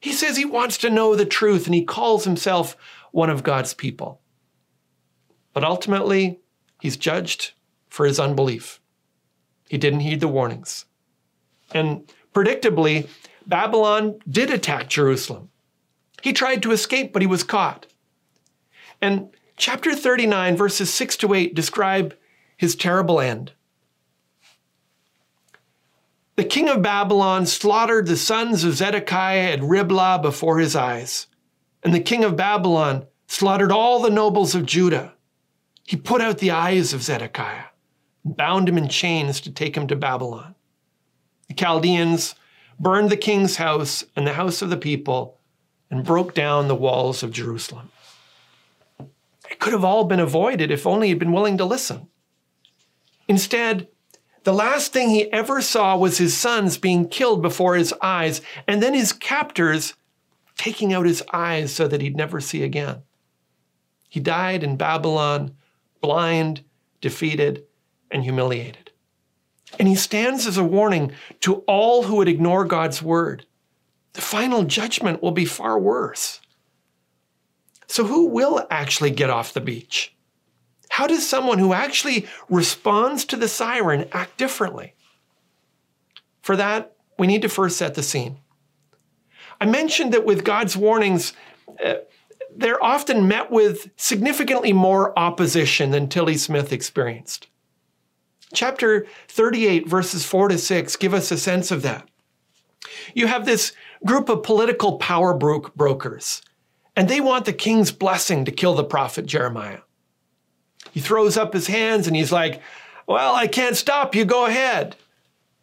He 0.00 0.12
says 0.12 0.36
he 0.36 0.44
wants 0.44 0.78
to 0.78 0.90
know 0.90 1.14
the 1.14 1.26
truth 1.26 1.66
and 1.66 1.74
he 1.74 1.84
calls 1.84 2.24
himself 2.24 2.76
one 3.12 3.28
of 3.28 3.42
God's 3.42 3.74
people. 3.74 4.19
But 5.52 5.64
ultimately, 5.64 6.40
he's 6.80 6.96
judged 6.96 7.52
for 7.88 8.06
his 8.06 8.20
unbelief. 8.20 8.80
He 9.68 9.78
didn't 9.78 10.00
heed 10.00 10.20
the 10.20 10.28
warnings. 10.28 10.86
And 11.72 12.10
predictably, 12.34 13.08
Babylon 13.46 14.20
did 14.28 14.50
attack 14.50 14.88
Jerusalem. 14.88 15.50
He 16.22 16.32
tried 16.32 16.62
to 16.62 16.72
escape, 16.72 17.12
but 17.12 17.22
he 17.22 17.26
was 17.26 17.42
caught. 17.42 17.86
And 19.00 19.30
chapter 19.56 19.94
39, 19.94 20.56
verses 20.56 20.92
6 20.92 21.16
to 21.18 21.34
8 21.34 21.54
describe 21.54 22.14
his 22.56 22.76
terrible 22.76 23.20
end. 23.20 23.52
The 26.36 26.44
king 26.44 26.68
of 26.68 26.82
Babylon 26.82 27.46
slaughtered 27.46 28.06
the 28.06 28.16
sons 28.16 28.64
of 28.64 28.74
Zedekiah 28.74 29.52
at 29.52 29.62
Riblah 29.62 30.20
before 30.22 30.58
his 30.58 30.74
eyes. 30.74 31.26
And 31.82 31.94
the 31.94 32.00
king 32.00 32.24
of 32.24 32.36
Babylon 32.36 33.06
slaughtered 33.26 33.72
all 33.72 34.00
the 34.00 34.10
nobles 34.10 34.54
of 34.54 34.66
Judah. 34.66 35.14
He 35.90 35.96
put 35.96 36.20
out 36.20 36.38
the 36.38 36.52
eyes 36.52 36.92
of 36.92 37.02
Zedekiah, 37.02 37.64
bound 38.24 38.68
him 38.68 38.78
in 38.78 38.86
chains 38.86 39.40
to 39.40 39.50
take 39.50 39.76
him 39.76 39.88
to 39.88 39.96
Babylon. 39.96 40.54
The 41.48 41.54
Chaldeans 41.54 42.36
burned 42.78 43.10
the 43.10 43.16
king's 43.16 43.56
house 43.56 44.04
and 44.14 44.24
the 44.24 44.34
house 44.34 44.62
of 44.62 44.70
the 44.70 44.76
people 44.76 45.40
and 45.90 46.04
broke 46.04 46.32
down 46.32 46.68
the 46.68 46.76
walls 46.76 47.24
of 47.24 47.32
Jerusalem. 47.32 47.90
It 49.50 49.58
could 49.58 49.72
have 49.72 49.84
all 49.84 50.04
been 50.04 50.20
avoided 50.20 50.70
if 50.70 50.86
only 50.86 51.08
he'd 51.08 51.18
been 51.18 51.32
willing 51.32 51.58
to 51.58 51.64
listen. 51.64 52.06
Instead, 53.26 53.88
the 54.44 54.54
last 54.54 54.92
thing 54.92 55.10
he 55.10 55.24
ever 55.32 55.60
saw 55.60 55.96
was 55.96 56.18
his 56.18 56.36
sons 56.36 56.78
being 56.78 57.08
killed 57.08 57.42
before 57.42 57.74
his 57.74 57.92
eyes, 58.00 58.40
and 58.68 58.80
then 58.80 58.94
his 58.94 59.12
captors 59.12 59.94
taking 60.56 60.92
out 60.92 61.04
his 61.04 61.24
eyes 61.32 61.72
so 61.72 61.88
that 61.88 62.00
he'd 62.00 62.14
never 62.14 62.40
see 62.40 62.62
again. 62.62 63.02
He 64.08 64.20
died 64.20 64.62
in 64.62 64.76
Babylon, 64.76 65.56
blind, 66.00 66.64
defeated, 67.00 67.64
and 68.10 68.22
humiliated. 68.22 68.90
And 69.78 69.86
he 69.86 69.94
stands 69.94 70.46
as 70.46 70.56
a 70.56 70.64
warning 70.64 71.12
to 71.40 71.56
all 71.66 72.04
who 72.04 72.16
would 72.16 72.28
ignore 72.28 72.64
God's 72.64 73.02
word. 73.02 73.46
The 74.14 74.20
final 74.20 74.64
judgment 74.64 75.22
will 75.22 75.30
be 75.30 75.44
far 75.44 75.78
worse. 75.78 76.40
So, 77.86 78.04
who 78.04 78.26
will 78.26 78.66
actually 78.70 79.10
get 79.10 79.30
off 79.30 79.52
the 79.52 79.60
beach? 79.60 80.14
How 80.90 81.06
does 81.06 81.28
someone 81.28 81.58
who 81.58 81.72
actually 81.72 82.26
responds 82.48 83.24
to 83.26 83.36
the 83.36 83.48
siren 83.48 84.08
act 84.12 84.36
differently? 84.36 84.94
For 86.42 86.56
that, 86.56 86.96
we 87.18 87.26
need 87.26 87.42
to 87.42 87.48
first 87.48 87.76
set 87.76 87.94
the 87.94 88.02
scene. 88.02 88.38
I 89.60 89.66
mentioned 89.66 90.12
that 90.14 90.24
with 90.24 90.44
God's 90.44 90.76
warnings, 90.76 91.32
uh, 91.84 91.94
they're 92.56 92.82
often 92.82 93.28
met 93.28 93.50
with 93.50 93.90
significantly 93.96 94.72
more 94.72 95.18
opposition 95.18 95.90
than 95.90 96.08
Tilly 96.08 96.36
Smith 96.36 96.72
experienced. 96.72 97.46
Chapter 98.52 99.06
38, 99.28 99.88
verses 99.88 100.24
4 100.24 100.48
to 100.48 100.58
6, 100.58 100.96
give 100.96 101.14
us 101.14 101.30
a 101.30 101.38
sense 101.38 101.70
of 101.70 101.82
that. 101.82 102.08
You 103.14 103.26
have 103.26 103.44
this 103.44 103.72
group 104.04 104.28
of 104.28 104.42
political 104.42 104.98
power 104.98 105.34
bro- 105.34 105.70
brokers, 105.76 106.42
and 106.96 107.08
they 107.08 107.20
want 107.20 107.44
the 107.44 107.52
king's 107.52 107.92
blessing 107.92 108.44
to 108.44 108.50
kill 108.50 108.74
the 108.74 108.84
prophet 108.84 109.26
Jeremiah. 109.26 109.80
He 110.90 111.00
throws 111.00 111.36
up 111.36 111.52
his 111.52 111.68
hands 111.68 112.06
and 112.06 112.16
he's 112.16 112.32
like, 112.32 112.60
Well, 113.06 113.34
I 113.34 113.46
can't 113.46 113.76
stop 113.76 114.14
you, 114.14 114.24
go 114.24 114.46
ahead. 114.46 114.96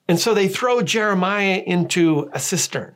And 0.07 0.19
so 0.19 0.33
they 0.33 0.47
throw 0.47 0.81
Jeremiah 0.81 1.61
into 1.65 2.29
a 2.31 2.39
cistern. 2.39 2.95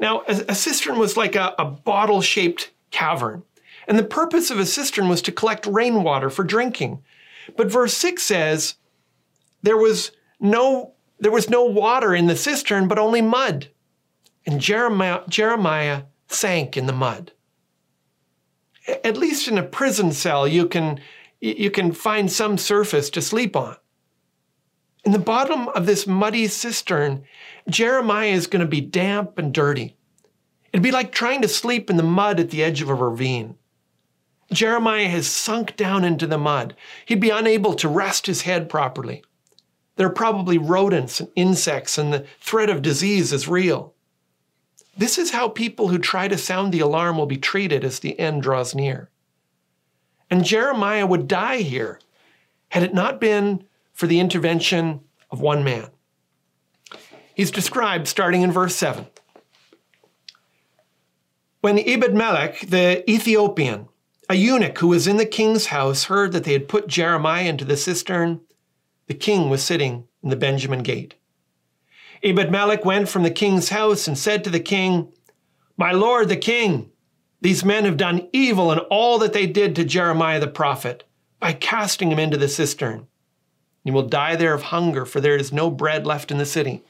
Now, 0.00 0.22
a, 0.26 0.54
cistern 0.54 0.98
was 0.98 1.16
like 1.16 1.34
a, 1.34 1.54
a 1.58 1.64
bottle 1.64 2.20
shaped 2.20 2.70
cavern. 2.94 3.42
And 3.88 3.98
the 3.98 4.04
purpose 4.04 4.50
of 4.50 4.58
a 4.58 4.66
cistern 4.66 5.08
was 5.08 5.20
to 5.22 5.32
collect 5.32 5.66
rainwater 5.66 6.30
for 6.30 6.44
drinking. 6.44 7.02
But 7.56 7.70
verse 7.70 7.94
6 7.94 8.22
says, 8.22 8.76
there 9.62 9.76
was 9.76 10.12
no 10.40 10.94
there 11.18 11.32
was 11.32 11.48
no 11.48 11.64
water 11.64 12.14
in 12.14 12.26
the 12.26 12.36
cistern, 12.36 12.88
but 12.88 12.98
only 12.98 13.22
mud. 13.22 13.68
And 14.46 14.60
Jeremiah, 14.60 15.22
Jeremiah 15.28 16.02
sank 16.28 16.76
in 16.76 16.86
the 16.86 16.92
mud. 16.92 17.32
At 19.02 19.16
least 19.16 19.48
in 19.48 19.56
a 19.56 19.62
prison 19.62 20.12
cell, 20.12 20.46
you 20.46 20.66
can, 20.66 21.00
you 21.40 21.70
can 21.70 21.92
find 21.92 22.30
some 22.30 22.58
surface 22.58 23.08
to 23.10 23.22
sleep 23.22 23.56
on. 23.56 23.76
In 25.04 25.12
the 25.12 25.18
bottom 25.18 25.68
of 25.68 25.86
this 25.86 26.06
muddy 26.06 26.48
cistern, 26.48 27.24
Jeremiah 27.68 28.32
is 28.32 28.46
going 28.46 28.60
to 28.60 28.68
be 28.68 28.80
damp 28.80 29.38
and 29.38 29.54
dirty. 29.54 29.96
It'd 30.74 30.82
be 30.82 30.90
like 30.90 31.12
trying 31.12 31.40
to 31.42 31.46
sleep 31.46 31.88
in 31.88 31.96
the 31.96 32.02
mud 32.02 32.40
at 32.40 32.50
the 32.50 32.64
edge 32.64 32.82
of 32.82 32.88
a 32.88 32.94
ravine. 32.96 33.54
Jeremiah 34.52 35.06
has 35.06 35.28
sunk 35.28 35.76
down 35.76 36.02
into 36.02 36.26
the 36.26 36.36
mud. 36.36 36.74
He'd 37.06 37.20
be 37.20 37.30
unable 37.30 37.74
to 37.74 37.88
rest 37.88 38.26
his 38.26 38.42
head 38.42 38.68
properly. 38.68 39.22
There 39.94 40.08
are 40.08 40.12
probably 40.12 40.58
rodents 40.58 41.20
and 41.20 41.28
insects, 41.36 41.96
and 41.96 42.12
the 42.12 42.26
threat 42.40 42.68
of 42.70 42.82
disease 42.82 43.32
is 43.32 43.46
real. 43.46 43.94
This 44.96 45.16
is 45.16 45.30
how 45.30 45.48
people 45.48 45.86
who 45.86 45.98
try 45.98 46.26
to 46.26 46.36
sound 46.36 46.74
the 46.74 46.80
alarm 46.80 47.18
will 47.18 47.26
be 47.26 47.36
treated 47.36 47.84
as 47.84 48.00
the 48.00 48.18
end 48.18 48.42
draws 48.42 48.74
near. 48.74 49.10
And 50.28 50.44
Jeremiah 50.44 51.06
would 51.06 51.28
die 51.28 51.58
here 51.58 52.00
had 52.70 52.82
it 52.82 52.92
not 52.92 53.20
been 53.20 53.62
for 53.92 54.08
the 54.08 54.18
intervention 54.18 55.02
of 55.30 55.40
one 55.40 55.62
man. 55.62 55.90
He's 57.32 57.52
described 57.52 58.08
starting 58.08 58.42
in 58.42 58.50
verse 58.50 58.74
7. 58.74 59.06
When 61.64 61.78
Ebed 61.78 62.12
Melech, 62.12 62.60
the 62.60 63.10
Ethiopian, 63.10 63.88
a 64.28 64.34
eunuch 64.34 64.76
who 64.80 64.88
was 64.88 65.06
in 65.06 65.16
the 65.16 65.24
king's 65.24 65.68
house, 65.68 66.04
heard 66.04 66.32
that 66.32 66.44
they 66.44 66.52
had 66.52 66.68
put 66.68 66.88
Jeremiah 66.88 67.48
into 67.48 67.64
the 67.64 67.78
cistern, 67.78 68.42
the 69.06 69.14
king 69.14 69.48
was 69.48 69.64
sitting 69.64 70.06
in 70.22 70.28
the 70.28 70.36
Benjamin 70.36 70.82
gate. 70.82 71.14
Ebed 72.22 72.50
Melech 72.50 72.84
went 72.84 73.08
from 73.08 73.22
the 73.22 73.30
king's 73.30 73.70
house 73.70 74.06
and 74.06 74.18
said 74.18 74.44
to 74.44 74.50
the 74.50 74.60
king, 74.60 75.10
My 75.78 75.90
lord 75.90 76.28
the 76.28 76.36
king, 76.36 76.90
these 77.40 77.64
men 77.64 77.86
have 77.86 77.96
done 77.96 78.28
evil 78.30 78.70
in 78.70 78.80
all 78.90 79.18
that 79.20 79.32
they 79.32 79.46
did 79.46 79.74
to 79.76 79.86
Jeremiah 79.86 80.40
the 80.40 80.48
prophet 80.48 81.04
by 81.40 81.54
casting 81.54 82.12
him 82.12 82.18
into 82.18 82.36
the 82.36 82.46
cistern. 82.48 83.06
He 83.84 83.90
will 83.90 84.06
die 84.06 84.36
there 84.36 84.52
of 84.52 84.64
hunger, 84.64 85.06
for 85.06 85.22
there 85.22 85.36
is 85.36 85.50
no 85.50 85.70
bread 85.70 86.06
left 86.06 86.30
in 86.30 86.36
the 86.36 86.44
city. 86.44 86.84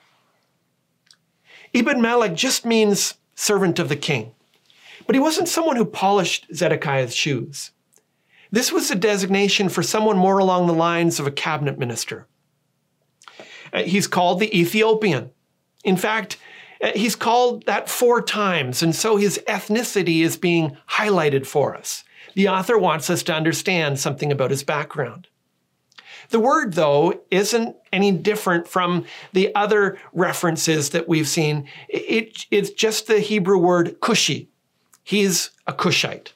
Ebed 1.72 1.98
Melech 1.98 2.34
just 2.34 2.64
means 2.64 3.14
servant 3.36 3.78
of 3.78 3.88
the 3.88 3.94
king, 3.94 4.33
but 5.06 5.14
he 5.14 5.20
wasn't 5.20 5.48
someone 5.48 5.76
who 5.76 5.84
polished 5.84 6.46
Zedekiah's 6.54 7.14
shoes. 7.14 7.72
This 8.50 8.72
was 8.72 8.90
a 8.90 8.94
designation 8.94 9.68
for 9.68 9.82
someone 9.82 10.16
more 10.16 10.38
along 10.38 10.66
the 10.66 10.74
lines 10.74 11.18
of 11.18 11.26
a 11.26 11.32
cabinet 11.32 11.78
minister. 11.78 12.26
Uh, 13.72 13.82
he's 13.82 14.06
called 14.06 14.38
the 14.38 14.58
Ethiopian. 14.58 15.30
In 15.82 15.96
fact, 15.96 16.38
uh, 16.82 16.92
he's 16.94 17.16
called 17.16 17.66
that 17.66 17.88
four 17.88 18.22
times, 18.22 18.82
and 18.82 18.94
so 18.94 19.16
his 19.16 19.40
ethnicity 19.48 20.20
is 20.20 20.36
being 20.36 20.76
highlighted 20.88 21.46
for 21.46 21.74
us. 21.74 22.04
The 22.34 22.48
author 22.48 22.78
wants 22.78 23.10
us 23.10 23.22
to 23.24 23.34
understand 23.34 23.98
something 23.98 24.30
about 24.30 24.50
his 24.50 24.62
background. 24.62 25.28
The 26.30 26.40
word, 26.40 26.74
though, 26.74 27.20
isn't 27.30 27.76
any 27.92 28.10
different 28.12 28.66
from 28.66 29.04
the 29.32 29.54
other 29.54 29.98
references 30.12 30.90
that 30.90 31.08
we've 31.08 31.28
seen. 31.28 31.68
It, 31.88 32.46
it's 32.50 32.70
just 32.70 33.06
the 33.06 33.20
Hebrew 33.20 33.58
word 33.58 34.00
Cushi. 34.00 34.48
He's 35.04 35.50
a 35.66 35.72
Cushite. 35.72 36.32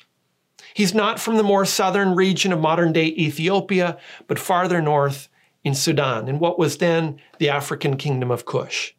He's 0.74 0.94
not 0.94 1.18
from 1.18 1.38
the 1.38 1.42
more 1.42 1.64
southern 1.64 2.14
region 2.14 2.52
of 2.52 2.60
modern 2.60 2.92
day 2.92 3.06
Ethiopia, 3.06 3.98
but 4.28 4.38
farther 4.38 4.80
north 4.80 5.28
in 5.64 5.74
Sudan, 5.74 6.28
in 6.28 6.38
what 6.38 6.58
was 6.58 6.78
then 6.78 7.18
the 7.38 7.48
African 7.48 7.96
kingdom 7.96 8.30
of 8.30 8.44
Cush. 8.44 8.94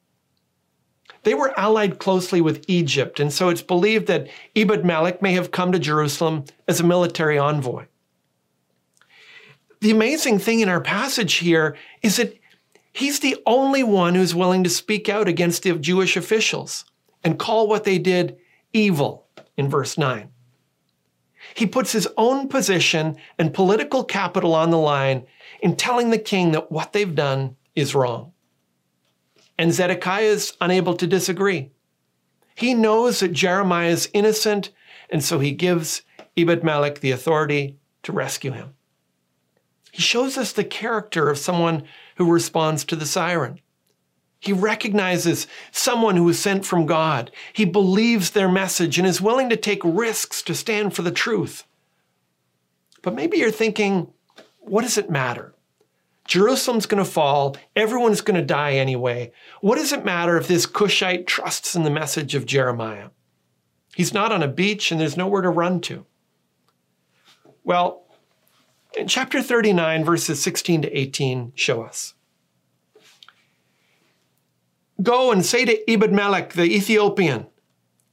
They 1.24 1.34
were 1.34 1.58
allied 1.58 2.00
closely 2.00 2.42
with 2.42 2.66
Egypt, 2.68 3.20
and 3.20 3.32
so 3.32 3.50
it's 3.50 3.62
believed 3.62 4.08
that 4.08 4.28
Ebed 4.56 4.84
Melech 4.84 5.22
may 5.22 5.34
have 5.34 5.52
come 5.52 5.72
to 5.72 5.80
Jerusalem 5.80 6.46
as 6.68 6.80
a 6.80 6.86
military 6.86 7.38
envoy. 7.38 7.86
The 9.82 9.92
amazing 9.92 10.40
thing 10.40 10.60
in 10.60 10.70
our 10.70 10.82
passage 10.82 11.36
here 11.36 11.78
is 12.02 12.18
that 12.18 12.38
he's 12.92 13.20
the 13.20 13.38
only 13.46 13.84
one 13.84 14.16
who's 14.16 14.36
willing 14.36 14.64
to 14.64 14.70
speak 14.70 15.08
out 15.08 15.28
against 15.28 15.64
the 15.64 15.78
Jewish 15.78 16.18
officials 16.18 16.86
and 17.24 17.40
call 17.40 17.68
what 17.68 17.84
they 17.84 17.98
did 17.98 18.38
evil 18.74 19.28
in 19.58 19.70
verse 19.70 19.98
9. 19.98 20.30
He 21.56 21.66
puts 21.66 21.92
his 21.92 22.08
own 22.18 22.48
position 22.48 23.18
and 23.38 23.54
political 23.54 24.04
capital 24.04 24.54
on 24.54 24.70
the 24.70 24.78
line 24.78 25.26
in 25.62 25.76
telling 25.76 26.10
the 26.10 26.18
king 26.18 26.52
that 26.52 26.72
what 26.72 26.94
they've 26.94 27.16
done 27.16 27.56
is 27.76 27.96
wrong. 27.96 28.34
And 29.58 29.74
Zedekiah 29.74 30.24
is 30.24 30.54
unable 30.62 30.96
to 30.96 31.08
disagree. 31.08 31.72
He 32.56 32.74
knows 32.74 33.20
that 33.20 33.34
Jeremiah 33.34 33.90
is 33.90 34.10
innocent, 34.14 34.72
and 35.10 35.24
so 35.24 35.40
he 35.40 35.52
gives 35.52 36.02
Ebed 36.38 36.64
Melech 36.64 37.00
the 37.00 37.12
authority 37.12 37.78
to 38.04 38.12
rescue 38.12 38.52
him. 38.52 38.74
He 39.92 40.02
shows 40.02 40.38
us 40.38 40.52
the 40.52 40.64
character 40.64 41.30
of 41.30 41.38
someone 41.38 41.84
who 42.18 42.32
responds 42.32 42.86
to 42.86 42.96
the 42.96 43.06
siren. 43.06 43.60
He 44.40 44.54
recognizes 44.54 45.48
someone 45.72 46.16
who 46.16 46.30
is 46.30 46.40
sent 46.40 46.66
from 46.66 46.86
God. 46.86 47.32
He 47.52 47.66
believes 47.66 48.32
their 48.32 48.50
message 48.50 48.98
and 48.98 49.06
is 49.06 49.20
willing 49.22 49.50
to 49.50 49.58
take 49.58 49.82
risks 49.84 50.42
to 50.44 50.56
stand 50.56 50.96
for 50.96 51.02
the 51.02 51.12
truth. 51.12 51.66
But 53.02 53.16
maybe 53.16 53.38
you're 53.38 53.52
thinking, 53.52 54.14
what 54.60 54.84
does 54.84 54.98
it 54.98 55.10
matter? 55.10 55.56
Jerusalem's 56.26 56.86
going 56.86 57.04
to 57.04 57.10
fall. 57.10 57.58
Everyone's 57.76 58.22
going 58.22 58.40
to 58.40 58.46
die 58.46 58.74
anyway. 58.74 59.32
What 59.62 59.76
does 59.76 59.92
it 59.92 60.06
matter 60.06 60.38
if 60.38 60.48
this 60.48 60.66
Cushite 60.66 61.28
trusts 61.28 61.76
in 61.76 61.84
the 61.84 61.90
message 61.90 62.36
of 62.36 62.46
Jeremiah? 62.46 63.10
He's 63.96 64.14
not 64.14 64.32
on 64.32 64.44
a 64.44 64.48
beach 64.48 64.92
and 64.92 65.02
there's 65.02 65.18
nowhere 65.18 65.42
to 65.42 65.50
run 65.50 65.82
to. 65.82 66.06
Well, 67.64 68.06
in 68.96 69.08
chapter 69.08 69.42
39, 69.42 70.06
verses 70.06 70.42
16 70.42 70.84
to 70.84 70.98
18 70.98 71.54
show 71.56 71.82
us. 71.82 72.14
Go 75.02 75.32
and 75.32 75.46
say 75.46 75.64
to 75.64 75.90
Ebed 75.90 76.12
Melech 76.12 76.54
the 76.54 76.64
Ethiopian, 76.64 77.48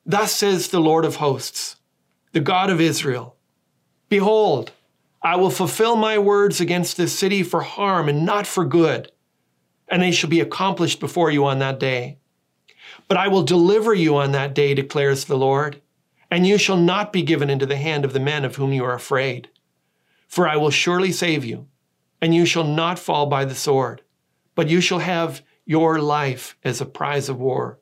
Thus 0.05 0.33
says 0.33 0.68
the 0.68 0.81
Lord 0.81 1.05
of 1.05 1.16
hosts, 1.16 1.77
the 2.33 2.40
God 2.40 2.70
of 2.70 2.81
Israel 2.81 3.37
Behold, 4.09 4.70
I 5.20 5.35
will 5.35 5.51
fulfill 5.51 5.96
my 5.96 6.16
words 6.16 6.61
against 6.61 6.96
this 6.96 7.18
city 7.18 7.42
for 7.42 7.62
harm 7.62 8.09
and 8.09 8.25
not 8.25 8.46
for 8.46 8.64
good, 8.64 9.11
and 9.88 10.01
they 10.01 10.12
shall 10.12 10.31
be 10.31 10.38
accomplished 10.40 11.01
before 11.01 11.31
you 11.33 11.44
on 11.44 11.59
that 11.59 11.81
day. 11.81 12.18
But 13.09 13.16
I 13.16 13.27
will 13.27 13.42
deliver 13.42 13.92
you 13.92 14.16
on 14.16 14.31
that 14.33 14.55
day, 14.55 14.72
declares 14.72 15.25
the 15.25 15.37
Lord, 15.37 15.83
and 16.31 16.46
you 16.46 16.57
shall 16.57 16.77
not 16.77 17.12
be 17.12 17.22
given 17.22 17.51
into 17.51 17.66
the 17.66 17.77
hand 17.77 18.05
of 18.05 18.12
the 18.12 18.20
men 18.20 18.44
of 18.44 18.57
whom 18.57 18.72
you 18.72 18.85
are 18.85 18.94
afraid. 18.94 19.49
For 20.29 20.49
I 20.49 20.57
will 20.57 20.70
surely 20.70 21.11
save 21.11 21.44
you, 21.44 21.66
and 22.20 22.33
you 22.33 22.46
shall 22.46 22.64
not 22.64 22.99
fall 22.99 23.27
by 23.27 23.44
the 23.44 23.55
sword, 23.57 24.03
but 24.55 24.68
you 24.68 24.81
shall 24.81 25.01
have 25.01 25.42
your 25.66 25.98
life 25.98 26.57
as 26.64 26.81
a 26.81 26.87
prize 26.87 27.29
of 27.29 27.38
war, 27.38 27.79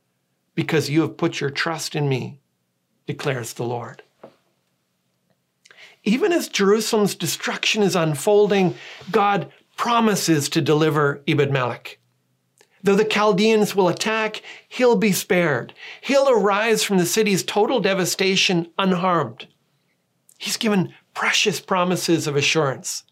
because 0.55 0.91
you 0.91 1.03
have 1.03 1.17
put 1.17 1.41
your 1.41 1.51
trust 1.51 1.95
in 1.95 2.09
me, 2.09 2.41
declares 3.07 3.53
the 3.53 3.65
Lord. 3.65 4.03
Even 6.03 6.33
as 6.33 6.49
Jerusalem's 6.49 7.15
destruction 7.15 7.83
is 7.83 7.95
unfolding, 7.95 8.75
God 9.11 9.53
promises 9.77 10.49
to 10.51 10.61
deliver 10.61 11.23
Ebed 11.29 11.51
Melech. 11.51 11.99
Though 12.83 12.95
the 12.95 13.05
Chaldeans 13.05 13.75
will 13.75 13.89
attack, 13.89 14.43
he'll 14.69 14.97
be 14.97 15.13
spared. 15.13 15.73
He'll 16.03 16.29
arise 16.29 16.83
from 16.83 16.99
the 16.99 17.07
city's 17.07 17.43
total 17.43 17.81
devastation 17.81 18.71
unharmed. 18.79 19.47
He's 20.39 20.59
given 20.59 20.93
precious 21.15 21.61
promises 21.61 22.27
of 22.27 22.37
assurance. 22.37 23.05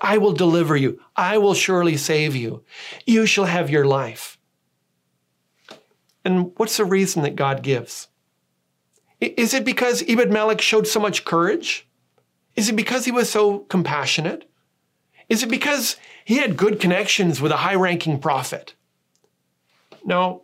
I 0.00 0.18
will 0.18 0.32
deliver 0.32 0.76
you. 0.76 1.00
I 1.14 1.38
will 1.38 1.54
surely 1.54 1.96
save 1.96 2.34
you. 2.34 2.64
You 3.06 3.26
shall 3.26 3.46
have 3.46 3.70
your 3.70 3.84
life. 3.84 4.38
And 6.24 6.52
what's 6.56 6.76
the 6.76 6.84
reason 6.84 7.22
that 7.22 7.36
God 7.36 7.62
gives? 7.62 8.08
Is 9.20 9.54
it 9.54 9.64
because 9.64 10.02
Ebed 10.08 10.30
Melech 10.30 10.60
showed 10.60 10.86
so 10.86 11.00
much 11.00 11.24
courage? 11.24 11.88
Is 12.54 12.68
it 12.68 12.76
because 12.76 13.04
he 13.04 13.12
was 13.12 13.30
so 13.30 13.60
compassionate? 13.60 14.50
Is 15.28 15.42
it 15.42 15.48
because 15.48 15.96
he 16.24 16.36
had 16.36 16.56
good 16.56 16.80
connections 16.80 17.40
with 17.40 17.52
a 17.52 17.58
high 17.58 17.74
ranking 17.74 18.18
prophet? 18.18 18.74
No. 20.04 20.42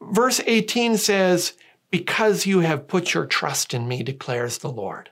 Verse 0.00 0.40
18 0.46 0.96
says, 0.96 1.54
Because 1.90 2.46
you 2.46 2.60
have 2.60 2.88
put 2.88 3.14
your 3.14 3.26
trust 3.26 3.74
in 3.74 3.88
me, 3.88 4.02
declares 4.02 4.58
the 4.58 4.70
Lord. 4.70 5.10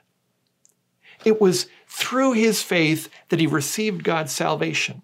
It 1.23 1.41
was 1.41 1.67
through 1.95 2.33
his 2.33 2.61
faith 2.61 3.07
that 3.29 3.39
he 3.39 3.47
received 3.47 4.03
God's 4.03 4.33
salvation. 4.33 5.01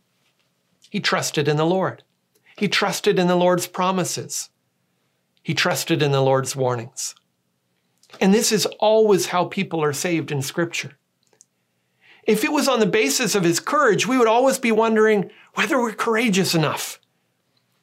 He 0.90 1.00
trusted 1.00 1.48
in 1.48 1.56
the 1.56 1.66
Lord. 1.66 2.04
He 2.58 2.68
trusted 2.68 3.18
in 3.18 3.28
the 3.28 3.38
Lord's 3.38 3.66
promises. 3.66 4.50
He 5.42 5.54
trusted 5.54 6.04
in 6.04 6.12
the 6.12 6.22
Lord's 6.22 6.54
warnings. 6.54 7.16
And 8.20 8.34
this 8.34 8.52
is 8.52 8.66
always 8.78 9.28
how 9.28 9.46
people 9.46 9.82
are 9.82 9.94
saved 9.94 10.34
in 10.34 10.42
Scripture. 10.42 10.98
If 12.24 12.44
it 12.44 12.52
was 12.52 12.68
on 12.68 12.82
the 12.82 12.86
basis 12.86 13.36
of 13.36 13.46
his 13.46 13.62
courage, 13.62 14.06
we 14.06 14.18
would 14.18 14.28
always 14.28 14.60
be 14.60 14.74
wondering 14.74 15.32
whether 15.54 15.80
we're 15.80 15.94
courageous 15.94 16.54
enough. 16.54 17.00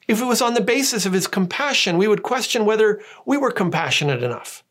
If 0.07 0.21
it 0.21 0.25
was 0.25 0.41
on 0.41 0.53
the 0.53 0.61
basis 0.61 1.07
of 1.07 1.13
his 1.13 1.25
compassion, 1.25 1.97
we 1.97 2.07
would 2.07 2.21
question 2.21 2.63
whether 2.63 3.01
we 3.25 3.37
were 3.37 3.51
compassionate 3.51 4.21
enough. 4.21 4.63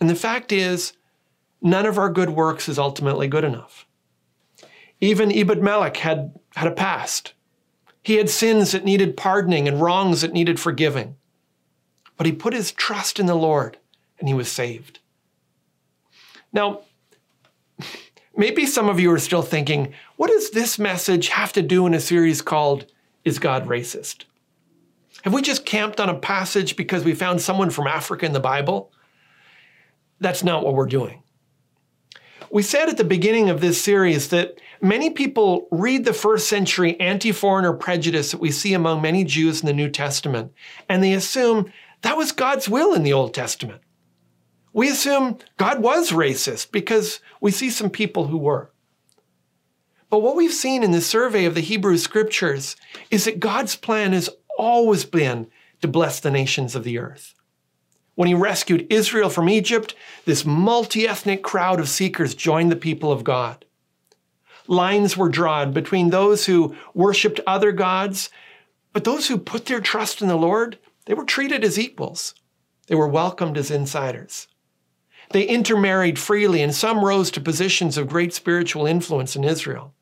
And 0.00 0.10
the 0.10 0.16
fact 0.16 0.50
is, 0.50 0.94
none 1.66 1.84
of 1.84 1.98
our 1.98 2.08
good 2.08 2.30
works 2.30 2.68
is 2.68 2.78
ultimately 2.78 3.26
good 3.26 3.44
enough. 3.44 3.86
Even 5.00 5.32
Ebed 5.32 5.62
Melech 5.62 5.96
had, 5.98 6.38
had 6.54 6.68
a 6.68 6.74
past. 6.74 7.34
He 8.02 8.14
had 8.14 8.30
sins 8.30 8.72
that 8.72 8.84
needed 8.84 9.16
pardoning 9.16 9.66
and 9.66 9.80
wrongs 9.80 10.20
that 10.20 10.32
needed 10.32 10.60
forgiving. 10.60 11.16
But 12.16 12.26
he 12.26 12.32
put 12.32 12.54
his 12.54 12.72
trust 12.72 13.18
in 13.18 13.26
the 13.26 13.34
Lord 13.34 13.78
and 14.18 14.28
he 14.28 14.34
was 14.34 14.50
saved. 14.50 15.00
Now, 16.52 16.82
maybe 18.36 18.64
some 18.64 18.88
of 18.88 19.00
you 19.00 19.12
are 19.12 19.18
still 19.18 19.42
thinking, 19.42 19.92
what 20.14 20.28
does 20.28 20.50
this 20.50 20.78
message 20.78 21.28
have 21.28 21.52
to 21.54 21.62
do 21.62 21.84
in 21.86 21.94
a 21.94 22.00
series 22.00 22.40
called 22.40 22.86
Is 23.24 23.38
God 23.38 23.66
Racist? 23.66 24.24
Have 25.22 25.34
we 25.34 25.42
just 25.42 25.66
camped 25.66 25.98
on 25.98 26.08
a 26.08 26.14
passage 26.14 26.76
because 26.76 27.04
we 27.04 27.12
found 27.12 27.42
someone 27.42 27.70
from 27.70 27.88
Africa 27.88 28.24
in 28.24 28.32
the 28.32 28.40
Bible? 28.40 28.92
That's 30.20 30.44
not 30.44 30.64
what 30.64 30.74
we're 30.74 30.86
doing. 30.86 31.24
We 32.50 32.62
said 32.62 32.88
at 32.88 32.96
the 32.96 33.04
beginning 33.04 33.50
of 33.50 33.60
this 33.60 33.82
series 33.82 34.28
that 34.28 34.60
many 34.80 35.10
people 35.10 35.68
read 35.70 36.04
the 36.04 36.12
first 36.12 36.48
century 36.48 36.98
anti 37.00 37.32
foreigner 37.32 37.72
prejudice 37.72 38.30
that 38.30 38.40
we 38.40 38.50
see 38.50 38.72
among 38.74 39.02
many 39.02 39.24
Jews 39.24 39.60
in 39.60 39.66
the 39.66 39.72
New 39.72 39.90
Testament, 39.90 40.52
and 40.88 41.02
they 41.02 41.12
assume 41.12 41.72
that 42.02 42.16
was 42.16 42.32
God's 42.32 42.68
will 42.68 42.94
in 42.94 43.02
the 43.02 43.12
Old 43.12 43.34
Testament. 43.34 43.82
We 44.72 44.88
assume 44.88 45.38
God 45.56 45.80
was 45.80 46.10
racist 46.10 46.70
because 46.70 47.20
we 47.40 47.50
see 47.50 47.70
some 47.70 47.90
people 47.90 48.26
who 48.26 48.38
were. 48.38 48.70
But 50.10 50.18
what 50.18 50.36
we've 50.36 50.52
seen 50.52 50.82
in 50.82 50.92
the 50.92 51.00
survey 51.00 51.46
of 51.46 51.54
the 51.54 51.62
Hebrew 51.62 51.96
scriptures 51.96 52.76
is 53.10 53.24
that 53.24 53.40
God's 53.40 53.74
plan 53.74 54.12
has 54.12 54.30
always 54.58 55.04
been 55.04 55.48
to 55.80 55.88
bless 55.88 56.20
the 56.20 56.30
nations 56.30 56.74
of 56.74 56.84
the 56.84 56.98
earth. 56.98 57.34
When 58.16 58.28
he 58.28 58.34
rescued 58.34 58.86
Israel 58.90 59.30
from 59.30 59.48
Egypt, 59.48 59.94
this 60.24 60.44
multi 60.44 61.06
ethnic 61.06 61.42
crowd 61.42 61.78
of 61.78 61.88
seekers 61.88 62.34
joined 62.34 62.72
the 62.72 62.76
people 62.76 63.12
of 63.12 63.22
God. 63.22 63.64
Lines 64.66 65.16
were 65.16 65.28
drawn 65.28 65.72
between 65.72 66.10
those 66.10 66.46
who 66.46 66.74
worshiped 66.94 67.40
other 67.46 67.72
gods, 67.72 68.30
but 68.92 69.04
those 69.04 69.28
who 69.28 69.38
put 69.38 69.66
their 69.66 69.80
trust 69.80 70.22
in 70.22 70.28
the 70.28 70.36
Lord, 70.36 70.78
they 71.04 71.14
were 71.14 71.24
treated 71.24 71.62
as 71.62 71.78
equals. 71.78 72.34
They 72.88 72.94
were 72.94 73.06
welcomed 73.06 73.58
as 73.58 73.70
insiders. 73.70 74.48
They 75.30 75.42
intermarried 75.42 76.18
freely, 76.18 76.62
and 76.62 76.74
some 76.74 77.04
rose 77.04 77.30
to 77.32 77.40
positions 77.40 77.98
of 77.98 78.08
great 78.08 78.32
spiritual 78.32 78.86
influence 78.86 79.36
in 79.36 79.44
Israel. 79.44 79.92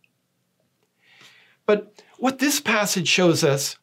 But 1.66 2.02
what 2.18 2.38
this 2.38 2.60
passage 2.60 3.08
shows 3.08 3.42
us 3.42 3.76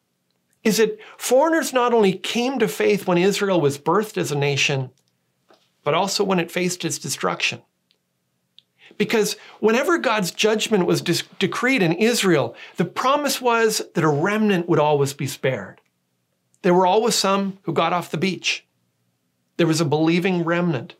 is 0.64 0.76
that 0.76 0.98
foreigners 1.16 1.72
not 1.72 1.92
only 1.92 2.12
came 2.12 2.58
to 2.58 2.68
faith 2.68 3.06
when 3.06 3.18
Israel 3.18 3.60
was 3.60 3.78
birthed 3.78 4.16
as 4.16 4.30
a 4.30 4.38
nation, 4.38 4.90
but 5.82 5.94
also 5.94 6.22
when 6.22 6.38
it 6.38 6.50
faced 6.50 6.84
its 6.84 6.98
destruction. 6.98 7.62
Because 8.98 9.36
whenever 9.60 9.98
God's 9.98 10.30
judgment 10.30 10.86
was 10.86 11.00
de- 11.00 11.22
decreed 11.38 11.82
in 11.82 11.92
Israel, 11.92 12.54
the 12.76 12.84
promise 12.84 13.40
was 13.40 13.82
that 13.94 14.04
a 14.04 14.08
remnant 14.08 14.68
would 14.68 14.78
always 14.78 15.12
be 15.12 15.26
spared. 15.26 15.80
There 16.62 16.74
were 16.74 16.86
always 16.86 17.14
some 17.14 17.58
who 17.62 17.72
got 17.72 17.92
off 17.92 18.10
the 18.10 18.16
beach. 18.16 18.64
There 19.56 19.66
was 19.66 19.80
a 19.80 19.86
believing 19.86 20.44
remnant 20.44 20.94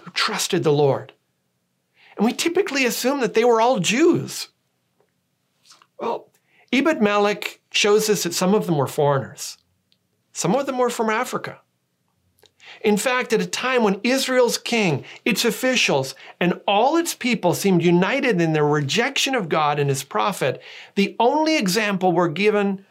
who 0.00 0.10
trusted 0.10 0.62
the 0.62 0.72
Lord. 0.72 1.12
And 2.16 2.26
we 2.26 2.32
typically 2.32 2.84
assume 2.84 3.20
that 3.20 3.34
they 3.34 3.44
were 3.44 3.60
all 3.60 3.78
Jews. 3.78 4.48
Well, 5.98 6.28
Ebed 6.76 7.00
Melech 7.00 7.60
shows 7.70 8.10
us 8.10 8.24
that 8.24 8.34
some 8.34 8.54
of 8.54 8.66
them 8.66 8.76
were 8.76 8.86
foreigners. 8.86 9.56
Some 10.32 10.54
of 10.54 10.66
them 10.66 10.76
were 10.76 10.90
from 10.90 11.08
Africa. 11.08 11.60
In 12.82 12.98
fact, 12.98 13.32
at 13.32 13.40
a 13.40 13.46
time 13.46 13.82
when 13.82 14.00
Israel's 14.02 14.58
king, 14.58 15.04
its 15.24 15.46
officials, 15.46 16.14
and 16.38 16.60
all 16.68 16.98
its 16.98 17.14
people 17.14 17.54
seemed 17.54 17.82
united 17.82 18.40
in 18.40 18.52
their 18.52 18.66
rejection 18.66 19.34
of 19.34 19.48
God 19.48 19.78
and 19.78 19.88
his 19.88 20.04
prophet, 20.04 20.60
the 20.96 21.16
only 21.18 21.56
example 21.56 22.12
we're 22.12 22.28
given 22.28 22.84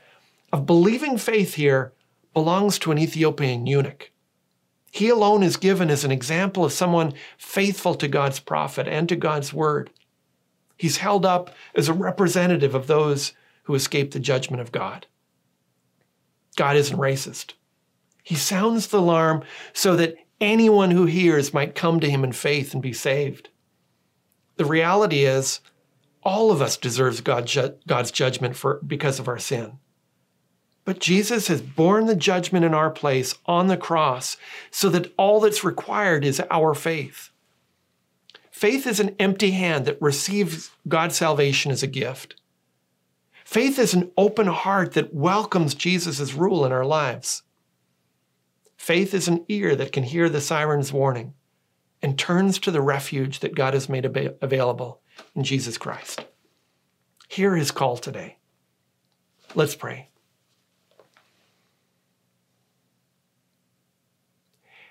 of 0.52 0.66
believing 0.66 1.20
faith 1.20 1.54
here 1.54 1.94
belongs 2.34 2.80
to 2.80 2.92
an 2.92 2.98
Ethiopian 2.98 3.68
eunuch. 3.68 4.12
He 4.92 5.10
alone 5.10 5.44
is 5.44 5.58
given 5.58 5.92
as 5.92 6.04
an 6.04 6.12
example 6.12 6.66
of 6.66 6.72
someone 6.72 7.14
faithful 7.38 7.94
to 7.96 8.08
God's 8.08 8.40
prophet 8.40 8.88
and 8.88 9.08
to 9.10 9.16
God's 9.16 9.54
word. 9.54 9.92
He's 10.76 10.98
held 10.98 11.26
up 11.26 11.54
as 11.76 11.88
a 11.88 11.94
representative 11.94 12.74
of 12.74 12.88
those 12.88 13.34
who 13.66 13.76
escape 13.76 14.12
the 14.12 14.20
judgment 14.20 14.62
of 14.62 14.72
God. 14.72 15.06
God 16.56 16.76
isn't 16.78 16.98
racist. 16.98 17.54
He 18.24 18.36
sounds 18.36 18.88
the 18.88 19.00
alarm 19.00 19.44
so 19.74 19.96
that 19.98 20.16
anyone 20.42 20.92
who 20.92 21.06
hears 21.06 21.54
might 21.54 21.76
come 21.76 22.00
to 22.00 22.10
him 22.10 22.24
in 22.24 22.32
faith 22.32 22.74
and 22.74 22.82
be 22.82 22.94
saved. 22.94 23.50
The 24.56 24.66
reality 24.66 25.26
is, 25.26 25.60
all 26.24 26.50
of 26.50 26.62
us 26.62 26.78
deserves 26.78 27.22
God's 27.22 28.12
judgment 28.12 28.56
for, 28.56 28.80
because 28.86 29.20
of 29.20 29.28
our 29.28 29.38
sin. 29.38 29.80
But 30.86 31.00
Jesus 31.00 31.48
has 31.48 31.62
borne 31.62 32.06
the 32.06 32.16
judgment 32.16 32.64
in 32.64 32.74
our 32.74 32.90
place 32.90 33.36
on 33.46 33.68
the 33.68 33.78
cross 33.78 34.38
so 34.72 34.90
that 34.90 35.14
all 35.18 35.40
that's 35.40 35.64
required 35.64 36.24
is 36.24 36.42
our 36.50 36.74
faith. 36.74 37.32
Faith 38.52 38.88
is 38.88 39.00
an 39.00 39.16
empty 39.20 39.52
hand 39.52 39.86
that 39.86 40.02
receives 40.02 40.72
God's 40.88 41.16
salvation 41.16 41.72
as 41.72 41.84
a 41.84 41.88
gift. 41.88 42.36
Faith 43.46 43.78
is 43.78 43.94
an 43.94 44.12
open 44.18 44.48
heart 44.48 44.94
that 44.94 45.14
welcomes 45.14 45.76
Jesus' 45.76 46.34
rule 46.34 46.66
in 46.66 46.72
our 46.72 46.84
lives. 46.84 47.44
Faith 48.76 49.14
is 49.14 49.28
an 49.28 49.46
ear 49.48 49.76
that 49.76 49.92
can 49.92 50.04
hear 50.04 50.28
the 50.28 50.42
siren's 50.42 50.92
warning 50.92 51.36
and 52.02 52.18
turns 52.18 52.60
to 52.60 52.72
the 52.72 52.82
refuge 52.82 53.40
that 53.40 53.56
God 53.56 53.76
has 53.76 53.88
made 53.88 54.04
available 54.42 55.00
in 55.36 55.44
Jesus 55.44 55.78
Christ. 55.78 56.26
Hear 57.30 57.56
his 57.56 57.72
call 57.72 57.98
today. 57.98 58.40
Let's 59.54 59.76
pray. 59.76 60.10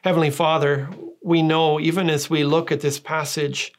Heavenly 0.03 0.31
Father, 0.31 0.89
we 1.23 1.43
know 1.43 1.81
even 1.81 2.09
as 2.09 2.31
we 2.31 2.45
look 2.45 2.71
at 2.71 2.81
this 2.81 3.01
passage 3.01 3.73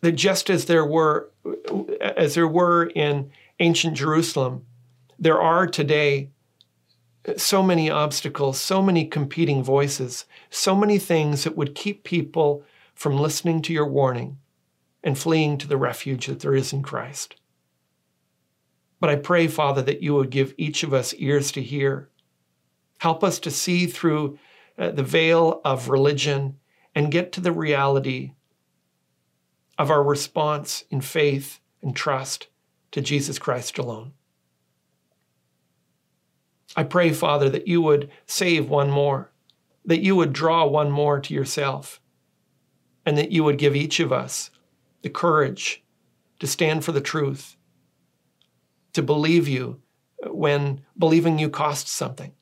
that 0.00 0.12
just 0.12 0.50
as 0.50 0.64
there 0.64 0.84
were 0.84 1.30
as 2.00 2.34
there 2.34 2.48
were 2.48 2.86
in 2.94 3.30
ancient 3.58 3.96
Jerusalem, 3.96 4.64
there 5.18 5.40
are 5.40 5.66
today 5.66 6.30
so 7.36 7.62
many 7.62 7.90
obstacles, 7.90 8.58
so 8.58 8.82
many 8.82 9.04
competing 9.04 9.62
voices, 9.62 10.24
so 10.48 10.74
many 10.74 10.98
things 10.98 11.44
that 11.44 11.56
would 11.56 11.74
keep 11.74 12.02
people 12.02 12.64
from 12.94 13.18
listening 13.18 13.60
to 13.62 13.72
your 13.72 13.86
warning 13.86 14.38
and 15.02 15.18
fleeing 15.18 15.58
to 15.58 15.68
the 15.68 15.76
refuge 15.76 16.26
that 16.26 16.40
there 16.40 16.54
is 16.54 16.72
in 16.72 16.82
Christ. 16.82 17.36
But 19.00 19.10
I 19.10 19.16
pray, 19.16 19.46
Father, 19.46 19.82
that 19.82 20.02
you 20.02 20.14
would 20.14 20.30
give 20.30 20.54
each 20.58 20.82
of 20.82 20.92
us 20.92 21.14
ears 21.16 21.52
to 21.52 21.62
hear. 21.62 22.10
Help 22.98 23.24
us 23.24 23.38
to 23.40 23.50
see 23.50 23.86
through 23.86 24.38
uh, 24.78 24.90
the 24.90 25.02
veil 25.02 25.60
of 25.64 25.88
religion 25.88 26.58
and 26.94 27.12
get 27.12 27.32
to 27.32 27.40
the 27.40 27.52
reality 27.52 28.32
of 29.80 29.90
our 29.90 30.02
response 30.02 30.84
in 30.90 31.00
faith 31.00 31.58
and 31.80 31.96
trust 31.96 32.48
to 32.90 33.00
Jesus 33.00 33.38
Christ 33.38 33.78
alone. 33.78 34.12
I 36.76 36.82
pray, 36.82 37.12
Father, 37.12 37.48
that 37.48 37.66
you 37.66 37.80
would 37.80 38.10
save 38.26 38.68
one 38.68 38.90
more, 38.90 39.32
that 39.86 40.02
you 40.02 40.14
would 40.16 40.34
draw 40.34 40.66
one 40.66 40.90
more 40.90 41.18
to 41.20 41.32
yourself, 41.32 41.98
and 43.06 43.16
that 43.16 43.32
you 43.32 43.42
would 43.42 43.56
give 43.56 43.74
each 43.74 44.00
of 44.00 44.12
us 44.12 44.50
the 45.00 45.08
courage 45.08 45.82
to 46.40 46.46
stand 46.46 46.84
for 46.84 46.92
the 46.92 47.00
truth, 47.00 47.56
to 48.92 49.02
believe 49.02 49.48
you 49.48 49.80
when 50.26 50.82
believing 50.98 51.38
you 51.38 51.48
costs 51.48 51.90
something. 51.90 52.32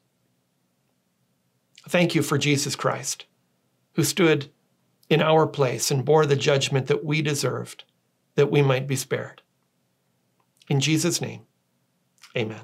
Thank 1.88 2.16
you 2.16 2.22
for 2.22 2.36
Jesus 2.36 2.74
Christ, 2.74 3.26
who 3.92 4.02
stood 4.02 4.50
in 5.08 5.22
our 5.22 5.46
place 5.46 5.90
and 5.90 6.04
bore 6.04 6.26
the 6.26 6.36
judgment 6.36 6.86
that 6.86 7.04
we 7.04 7.22
deserved, 7.22 7.84
that 8.34 8.50
we 8.50 8.62
might 8.62 8.86
be 8.86 8.96
spared. 8.96 9.42
In 10.68 10.80
Jesus' 10.80 11.20
name, 11.20 11.46
amen. 12.36 12.60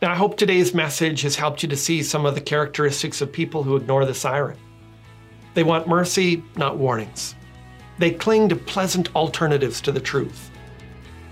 Now, 0.00 0.12
I 0.12 0.16
hope 0.16 0.36
today's 0.36 0.74
message 0.74 1.22
has 1.22 1.34
helped 1.34 1.62
you 1.62 1.68
to 1.68 1.76
see 1.76 2.02
some 2.02 2.24
of 2.24 2.36
the 2.36 2.40
characteristics 2.40 3.20
of 3.20 3.32
people 3.32 3.64
who 3.64 3.76
ignore 3.76 4.04
the 4.04 4.14
siren. 4.14 4.56
They 5.54 5.64
want 5.64 5.88
mercy, 5.88 6.44
not 6.56 6.78
warnings. 6.78 7.34
They 7.98 8.12
cling 8.12 8.48
to 8.50 8.56
pleasant 8.56 9.14
alternatives 9.16 9.80
to 9.80 9.92
the 9.92 10.00
truth. 10.00 10.50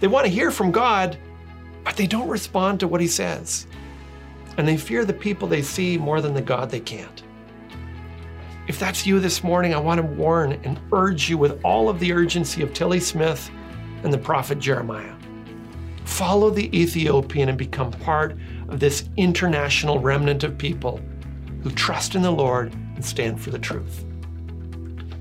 They 0.01 0.09
want 0.09 0.27
to 0.27 0.33
hear 0.33 0.51
from 0.51 0.73
God, 0.73 1.17
but 1.85 1.97
they 1.97 2.09
don't 2.09 2.29
respond 2.29 2.81
to 2.81 2.89
what 2.89 3.01
He 3.01 3.07
says. 3.07 3.69
And 4.59 4.67
they 4.67 4.77
fear 4.77 5.05
the 5.05 5.13
people 5.13 5.47
they 5.47 5.63
see 5.63 5.97
more 5.97 6.21
than 6.21 6.35
the 6.35 6.43
God 6.43 6.69
they 6.69 6.81
can't. 6.81 7.23
If 8.69 8.79
that's 8.81 9.07
you 9.07 9.21
this 9.21 9.45
morning, 9.45 9.75
I 9.75 9.79
want 9.79 9.99
to 9.99 10.07
warn 10.07 10.55
and 10.65 10.81
urge 10.93 11.31
you 11.31 11.39
with 11.39 11.61
all 11.65 11.89
of 11.89 12.01
the 12.01 12.13
urgency 12.13 12.63
of 12.63 12.75
Tilly 12.75 12.99
Smith 12.99 13.49
and 14.03 14.13
the 14.13 14.19
prophet 14.19 14.59
Jeremiah. 14.59 15.15
Follow 16.05 16.51
the 16.51 16.77
Ethiopian 16.77 17.49
and 17.49 17.57
become 17.57 17.93
part 17.93 18.37
of 18.69 18.81
this 18.81 19.09
international 19.17 20.01
remnant 20.01 20.43
of 20.43 20.59
people 20.59 21.01
who 21.63 21.71
trust 21.71 22.17
in 22.17 22.23
the 22.23 22.31
Lord 22.31 22.73
and 22.73 23.05
stand 23.05 23.41
for 23.41 23.51
the 23.51 23.59
truth. 23.59 24.05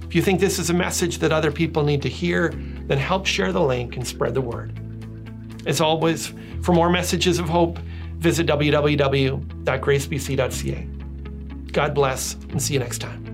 If 0.04 0.16
you 0.16 0.24
think 0.24 0.40
this 0.40 0.58
is 0.58 0.72
a 0.72 0.74
message 0.74 1.20
that 1.20 1.32
other 1.32 1.52
people 1.52 1.84
need 1.84 2.02
to 2.02 2.10
hear, 2.10 2.50
then 2.88 2.98
help 2.98 3.28
share 3.28 3.52
the 3.52 3.62
link 3.62 3.96
and 3.96 4.08
spread 4.08 4.34
the 4.34 4.42
word. 4.42 4.74
As 5.68 5.82
always, 5.82 6.34
for 6.62 6.74
more 6.74 6.90
messages 6.90 7.38
of 7.38 7.50
hope, 7.50 7.78
visit 8.18 8.48
www.gracebc.ca. 8.48 10.88
God 11.72 11.94
bless 11.94 12.34
and 12.36 12.62
see 12.62 12.76
you 12.76 12.80
next 12.80 13.00
time. 13.00 13.25